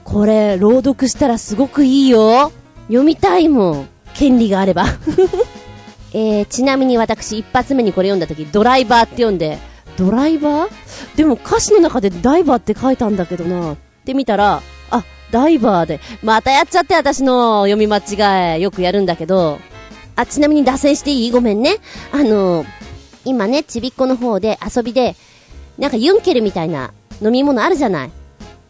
[0.05, 2.51] これ、朗読したらすごくいいよ。
[2.89, 3.89] 読みたいもん。
[4.15, 4.87] 権利があれば。
[6.15, 9.59] えー、ちなみに私一発目にこれ読んだ時、ドライバーって読んで、
[9.97, 10.71] ドライバー？
[11.17, 13.73] でも歌詞の中でダイバーって書いたんだけどな。
[13.75, 16.01] って見たら、あ、ダイバーで。
[16.23, 18.61] またやっちゃって私の読み間違え。
[18.61, 19.59] よくやるんだけど。
[20.17, 21.31] あ、ちなみに脱線していい？
[21.31, 21.77] ごめんね。
[22.13, 22.65] あの、
[23.29, 25.15] 今ね、ちびっこの方で遊びで、
[25.77, 28.11] なんかユンケルみたいな飲み物あるじゃない？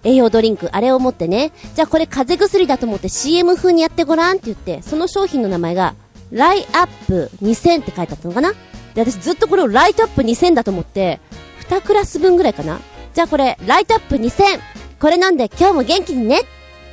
[0.04, 5.94] 栄養ドリンク、あれを持ってね、じゃあこれ風邪薬だと思って CM 風にやってごらんって言って、その商品の名前が、
[6.30, 8.52] ライアップ2000って書いてあったのかな？
[8.94, 11.20] で、私ずっとこれをライトアップ2000だと思って、
[11.68, 12.80] 2クラス分ぐらいかな？
[13.14, 14.60] じゃあこれ、ライトアップ 2000!
[15.00, 16.40] これ飲んで今日も元気にね？
[16.40, 16.44] っ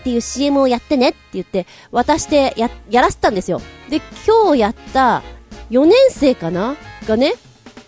[0.03, 3.61] ていう CM をやってねって言って、渡してや、やらせたんですよ。
[3.89, 5.23] で、今日やった
[5.71, 6.75] 4年生かな？
[7.07, 7.33] がね、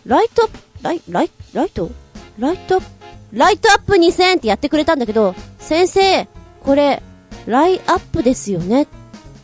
[0.07, 1.91] ライトアップ、ライ、ライ、ライト？
[2.39, 2.87] ライトアップ、
[3.33, 6.29] ライトアップ2000ってやってくれたんだけど、先生、
[6.63, 7.03] これ、
[7.45, 8.85] ライアップですよねっ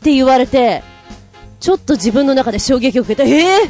[0.02, 0.82] て言われて、
[1.60, 3.70] ちょっと自分の中で衝撃を受けて、ええー、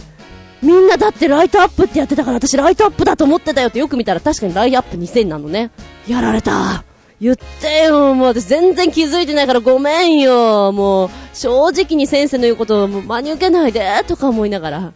[0.62, 5.72] みんなだってライトアップってやってたから私ライトアップだと思ってたよってよく見たら確かにライアップ2000なのね。
[6.08, 6.84] やられた。
[7.20, 10.72] 言ってよ、もう私全然気づいてないからごめんよ。
[10.72, 14.94] もう、正直に先生の言うことをもう真に受けないで、とか思いながら。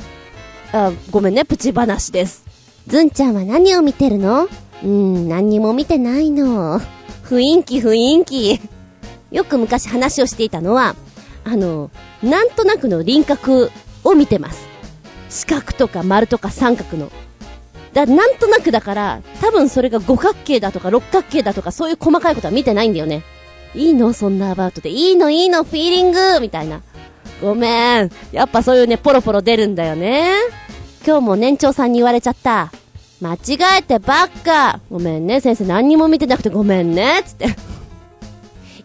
[0.74, 2.45] あ、ごめんね、プチ話です。
[2.88, 4.43] ずんちゃんは何を見てるの？
[4.43, 6.80] うーん、何にも見てないの。
[7.24, 8.59] 雰囲気雰囲気。
[9.32, 10.95] よく昔話をしていたのは、
[11.43, 11.91] あの、
[12.24, 13.72] なんとなくの輪郭
[14.03, 14.68] を見てます。
[15.30, 17.11] 四角とか丸とか三角の。
[17.93, 23.24] だ、なんとなくだから、多分それが五角形だとか六角形だとかそういう細かいことは見てないんだよね。
[23.74, 24.13] いいの？
[24.13, 24.89] そんなアバウトで。
[24.89, 25.30] いいの？
[25.30, 25.63] いいの？
[25.63, 26.39] フィーリング？
[26.39, 26.82] みたいな。
[27.41, 28.11] ごめん。
[28.32, 30.32] やっぱそういうね、ポロポロ出るんだよね。
[31.05, 32.71] 今日も年長さんに言われちゃった。
[33.21, 34.80] 間違えてばっか。
[34.91, 37.55] ごめんね、先生何にも見てなくてごめんね、つって。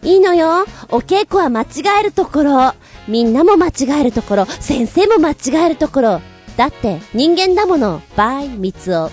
[0.01, 0.65] いいのよ。
[0.89, 1.65] お稽古は間違
[1.99, 2.73] えるところ。
[3.07, 4.45] みんなも間違えるところ。
[4.45, 6.21] 先生も間違えるところ。
[6.57, 8.01] だって、人間だもの。
[8.15, 9.09] バイ、三つお。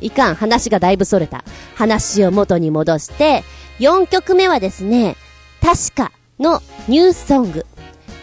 [0.00, 1.44] いかん、話がだいぶそれた。
[1.74, 3.44] 話を元に戻して、
[3.78, 5.16] 4曲目はですね、
[5.62, 7.66] 確かのニュースソング。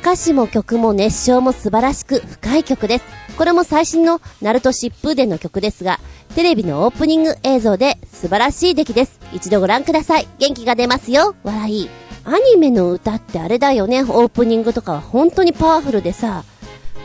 [0.03, 3.05] 歌詞も曲も熱唱も素晴らしく深い曲です。
[3.37, 6.01] これも最新のナルト疾風伝の曲ですが、
[6.35, 9.17] テレビのオープニング映像で素晴らしい出来です。
[9.31, 10.27] 一度ご覧ください。
[10.39, 11.35] 元気が出ますよ。
[11.45, 11.89] 笑い。
[12.25, 14.01] アニメの歌ってあれだよね。
[14.01, 16.43] オープニングとかは本当にパワフルでさ、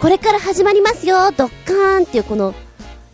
[0.01, 1.31] これから始まりますよ。
[1.31, 2.53] ドッカーンっていうこの、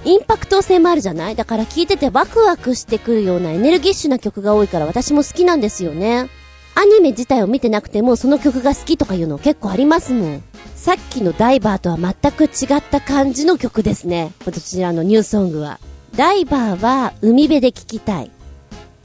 [0.06, 1.36] インパクト性もあるじゃない？
[1.36, 6.30] だから聴いててワクワクしてくるようなエネルギッシュな曲が多いから私も好きなんですよね。
[6.76, 10.42] アニメ自体を見てなくてもその曲が好きとかいうの結構ありますもん。
[10.74, 14.32] さっきのダイバーとは全く違った感じの曲ですね。
[14.44, 15.78] こちらのニューソングは。
[16.16, 18.30] ダイバーは海辺で聴きたい。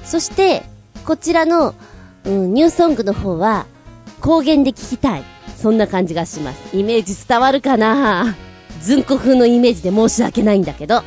[0.04, 0.64] そして、
[1.06, 1.74] こちらの、
[2.26, 3.66] うん、ニューソングの方は
[4.20, 5.24] 高原で聴きたい。
[5.56, 6.78] そんな感じがします。
[6.78, 8.36] イメージ伝わるかな？
[8.82, 11.04] ずんこ風のイメージで申し訳ないんだけど。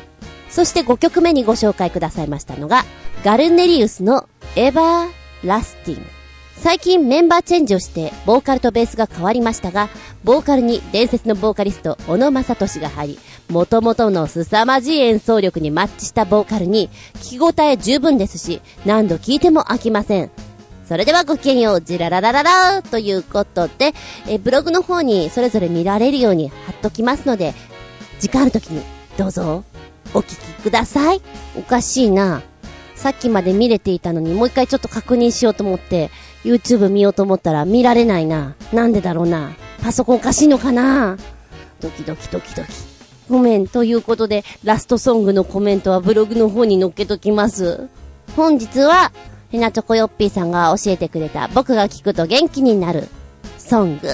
[0.49, 2.83] そして5曲目にご紹介くださいましたのが、
[3.23, 6.22] ガルネリウスのエバーラスティング。
[6.63, 9.89] 最近メンバーチェンジをして、ボーカルとベースが変わりましたが、
[10.23, 20.31] ボーカルに伝説のボーカリスト、小野正俊が入り、元々の凄まじい演奏力にマッチしたボーカルに、聞き応え十分ですし、何度聴いても飽きません。
[20.87, 23.93] それではごきげんよう、ジラララララということで、
[24.29, 27.53] え、ブログの方にそれぞれ見られるように貼っときますので、
[28.21, 28.81] 時間ある時に、
[29.17, 29.65] どうぞ、
[30.13, 31.21] お聞きください。
[31.57, 32.41] おかしいな。
[32.95, 36.09] さっきまで見れていたのに、もう一回ちょっと確認しようと思って、
[36.43, 38.55] YouTube 見ようと思ったら見られないな。
[38.71, 39.51] なんでだろうな。
[39.81, 41.17] パソコンおかしいのかな
[41.79, 42.69] ドキドキドキドキ。
[43.29, 43.67] ごめん。
[43.67, 47.87] ということで、ラストソングのコメントはブログの方に載っけときます。
[48.35, 49.11] 本日は、
[49.51, 53.07] ヘナチョコヨッピーさんが教えてくれた僕が聞くと元気になる
[53.59, 54.07] ソング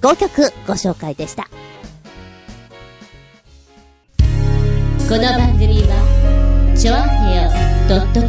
[0.00, 1.48] 5曲ご紹介でした。
[5.08, 7.50] この番組は、ちょあへよ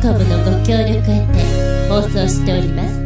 [0.01, 3.00] .com のご協力へて放送しております。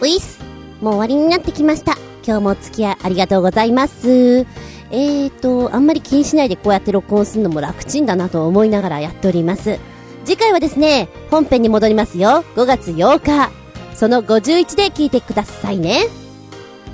[0.00, 0.40] ういっす。
[0.80, 1.96] もう終わりになってきました。
[2.26, 4.46] 今日もお付き合いありがとうございます。
[4.90, 9.78] えーと、あんまり気にしないでこうやって録音するのも楽ちんだなと思いながらやっております。
[10.24, 12.44] 次回はですね、本編に戻りますよ。
[12.56, 13.50] 5月8日。
[13.94, 16.06] その51で聞いてくださいね。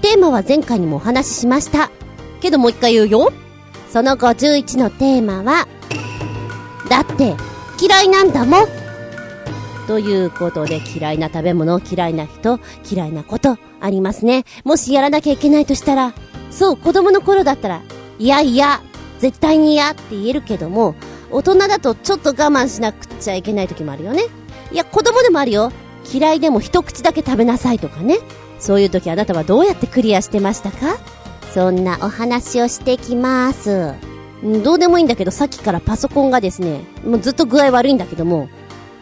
[0.02, 1.90] テーマは前回にもお話ししました。
[2.40, 3.32] けどもう一回言うよ。
[3.90, 5.66] その51のテーマは、
[6.88, 7.34] だって、
[7.80, 8.81] 嫌いなんだもん。
[9.86, 12.60] ということで嫌いな食べ物、嫌いな人、
[12.90, 14.44] 嫌いなことありますね。
[14.64, 16.14] もしやらなきゃいけないとしたら、
[16.50, 17.82] そう、子供の頃だったら、
[18.18, 18.80] いやいや、
[19.18, 20.94] 絶対に嫌って言えるけども、
[21.30, 24.24] 大人だとちょっと我慢しなくちゃいけない時もあるよね。
[24.70, 25.72] いや、子供でもあるよ。
[26.12, 28.18] 嫌いでも一口だけ食べなさいとかね。
[28.58, 30.98] そういう時あなたはどうやってクリアしてましたか？
[31.52, 33.94] そんなお話をしてきます。
[34.64, 38.48] どうでもいいんだけど、さっきからパソコンがですね、もうずっと具合悪いんだけども、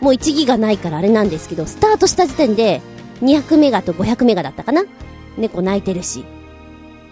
[0.00, 2.80] もう1ギガないからあれなんですけど、スタートした時点で
[3.20, 4.84] 200メガと500メガだったかな？
[5.36, 6.24] 猫泣いてるし。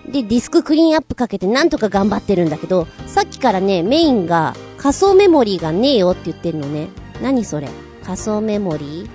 [0.06, 6.88] で、ディスククリーンアップかけてなんとか頑張ってるんだけど、さっきからね、メインが仮想メモリーがねえよって言ってるのね。
[7.22, 7.68] 何それ？
[8.04, 9.06] 仮想メモリ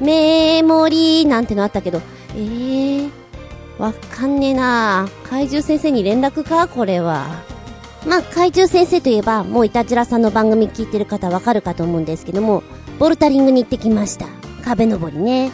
[0.00, 0.04] ー？
[0.04, 2.02] メモリーなんてのあったけど、
[2.34, 3.10] えー、
[3.78, 6.68] わかんねえな怪獣先生に連絡か？
[6.68, 7.26] これは。
[8.06, 12.62] まあ、怪獣先生といえば、もういたじらさんの番組聞いてる方わかるかと思うんですけども、
[13.00, 14.26] ボルタリングに行ってきました。
[14.62, 15.50] 壁登りね。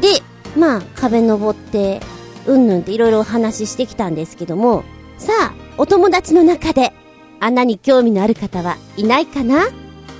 [0.00, 0.22] で、
[0.56, 2.00] まあ、壁登って、
[2.46, 4.84] うんぬんっていろいろお話ししてきたんですけども、
[5.18, 6.92] さあ、お友達の中で、
[7.40, 9.66] 穴に興味のある方はいないかな？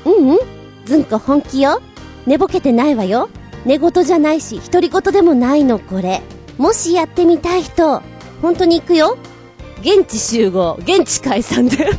[0.04, 0.38] うんうん。
[0.84, 1.80] ずんこ本気よ。
[2.26, 3.28] 寝ぼけてないわよ。
[3.64, 6.22] 寝言じゃないし、独り言でもないの、これ。
[6.58, 8.02] もしやってみたい人、
[8.42, 9.16] 本当に行くよ。
[9.80, 11.86] 現地集合、現地解散で。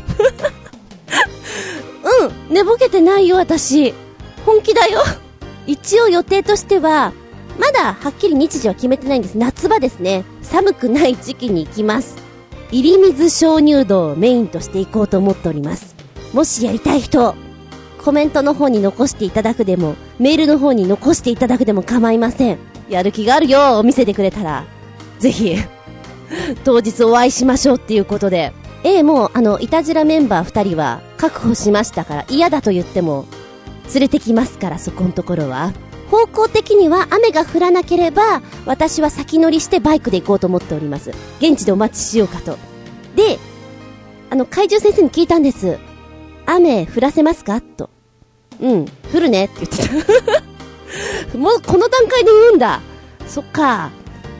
[2.50, 3.94] うん、寝ぼけてないよ、私。
[4.46, 5.02] 本気だよ。
[5.66, 7.12] 一応予定としては、
[7.58, 9.36] まだはっきり日時は決めてないんです。
[9.36, 10.24] 夏場ですね。
[10.40, 12.16] 寒くない時期に行きます。
[12.70, 15.96] 入り水鍾乳洞をメインとしていこうと思っております。
[16.32, 17.34] もしやりたい人、
[18.04, 22.58] コメントの方に残していただくでも、メールの方に残していただくでも構いません。
[22.88, 24.64] やる気があるよを見せてくれたら、
[25.18, 25.56] ぜひ、
[26.64, 28.52] 当日お会いしましょうっていうことで、
[28.84, 33.26] ええ、もう、あの、いたじらメンバー二人は確保しましたから、嫌だと言っても、
[33.92, 35.72] 連れてきますから、そこのところは。
[36.10, 41.10] 方向的には雨が降らなければ、私は先乗りしてバイクで行こうと思っております。
[41.40, 42.58] 現地でお待ちしようかと。
[43.16, 43.38] で、
[44.30, 45.78] あの、怪獣先生に聞いたんです。
[46.46, 47.60] 雨降らせますか？
[47.60, 47.90] と。
[48.60, 49.88] うん、降るねって言って
[51.32, 51.36] た。
[51.38, 52.80] もうこの段階で言うんだ。
[53.26, 53.90] そっか。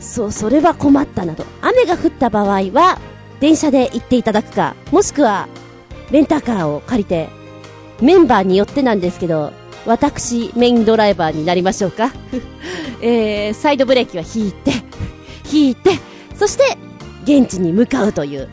[0.00, 1.44] そう、それは困ったなと。
[1.60, 2.98] 雨が降った場合は、
[3.40, 5.48] 電車で行っていただくか、もしくは、
[6.10, 7.28] レンタカーを借りて、
[8.00, 9.52] メンバーによってなんですけど、
[9.86, 12.12] 私、メインドライバーになりましょうか。
[13.00, 14.72] えー、サイドブレーキは引いて、
[15.50, 15.92] 引いて、
[16.34, 16.76] そして、
[17.24, 18.48] 現地に向かうという。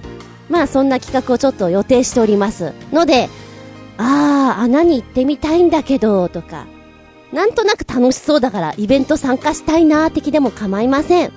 [0.50, 2.74] まあ、そんな企画をちょっと予定しております。
[2.92, 3.30] ので、
[3.98, 6.66] あー、穴に行ってみたいんだけど、とか、
[7.32, 11.32] なんとなく楽しそうだからイベント参加したいなー的でも構いません。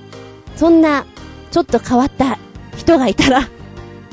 [0.56, 1.06] そんな、
[1.50, 2.38] ちょっと変わった
[2.76, 3.48] 人がいたら、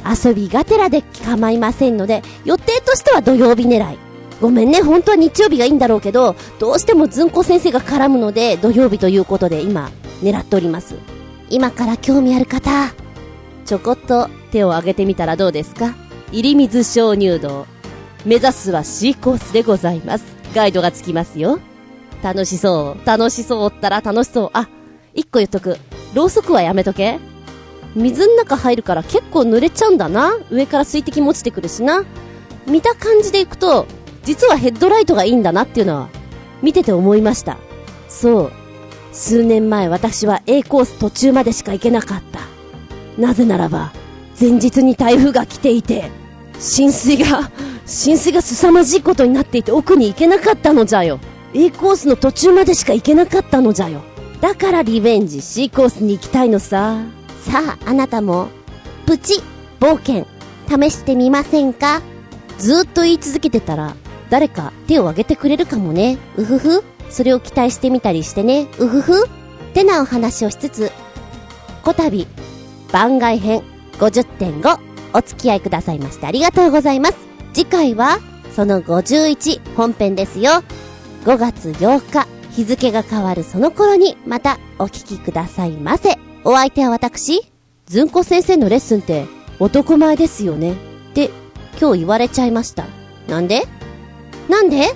[0.06, 3.97] 遊びがてらで構いませんので、予定としては土曜日狙い。
[4.41, 9.89] ごめんね、本当は日曜日がいいんだろうけど、どうしてもずんこ先生が絡むので、土曜日ということで今、
[10.22, 10.95] 狙っております。
[11.49, 12.93] 今から興味ある方、
[13.66, 15.95] ちょこっと手を挙げてみたらどうですか？
[16.32, 17.66] 入水鍾乳洞。
[18.26, 20.26] 目指すは C コースでございます。
[20.56, 21.60] ガイドがつきますよ。
[22.22, 23.08] 楽しそう。
[23.08, 24.49] 楽しそうったら楽しそう。
[24.54, 24.68] あ、
[25.14, 25.78] 一個言っとく。
[26.14, 27.20] ろうそくはやめとけ。
[27.96, 30.38] 水の中入るから結構濡れちゃうんだな。
[30.50, 32.06] 上から水滴も落ちてくるしな。
[32.68, 33.86] 見た感じでいくと、
[34.24, 36.10] 実はヘッドライトがいいんだなっていうのは、
[36.62, 37.58] 見てて思いました。
[38.08, 38.52] そう。
[39.12, 42.39] 数年前私は A コース途中までしか行けなかった。
[43.22, 43.91] なぜならば、
[44.39, 46.10] 前日に台風が来ていて、
[46.60, 47.52] 浸水が、
[47.86, 51.20] 浸水が凄まじいことになっていて奥に行けなかったのじゃよ。
[51.54, 54.02] A コースの途中までしか行けなかったのじゃよ。
[54.41, 56.98] だからリベンジ C コースに行きたいのさ。
[57.50, 58.50] さあ、あなたも、
[59.06, 59.41] プチ、
[59.80, 60.28] 冒険、
[60.68, 62.02] 試してみませんか？
[62.58, 63.96] ずっと言い続けてたら、
[64.30, 66.18] 誰か手を挙げてくれるかもね。
[66.38, 66.84] うふふ。
[67.10, 68.68] それを期待してみたりしてね。
[68.80, 69.26] うふふ。
[69.26, 69.30] っ
[69.74, 70.91] てなお話をしつつ、
[71.84, 72.28] こたび、
[72.91, 73.64] 番外編
[73.94, 74.80] 50.5、
[75.14, 77.16] お付き合いくださいましてありがとうございます。
[77.54, 78.20] 次回は、
[78.56, 80.64] その51本編ですよ。
[81.26, 86.20] 5月8日、日付が変わるその頃にまたお聞きくださいませ。
[86.46, 87.41] お相手は私、
[87.86, 89.28] ずんこ先生のレッスンって
[89.60, 90.74] 男前ですよね。
[90.74, 90.76] っ
[91.14, 91.30] て
[91.80, 92.86] 今日言われちゃいました。
[93.28, 93.64] なんで？
[94.50, 94.94] なんで？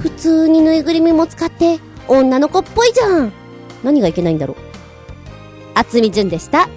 [0.00, 3.32] 普通にぬいぐるみも使って女の子っぽいじゃん。
[3.82, 4.56] 何がいけないんだろう。
[5.74, 6.68] あつみじゅんでした。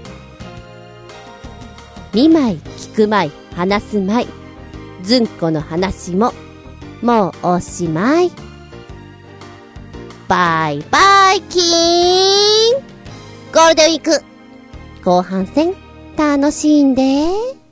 [2.13, 4.27] 見舞い、聞く舞い、話す舞い。
[5.03, 6.31] ずんこの話も、
[7.01, 8.31] もうおしまい。
[10.29, 12.92] バイバイキーン
[13.53, 14.25] ゴールデンウィーク
[15.05, 15.75] 後半戦
[16.17, 17.62] 楽しんで。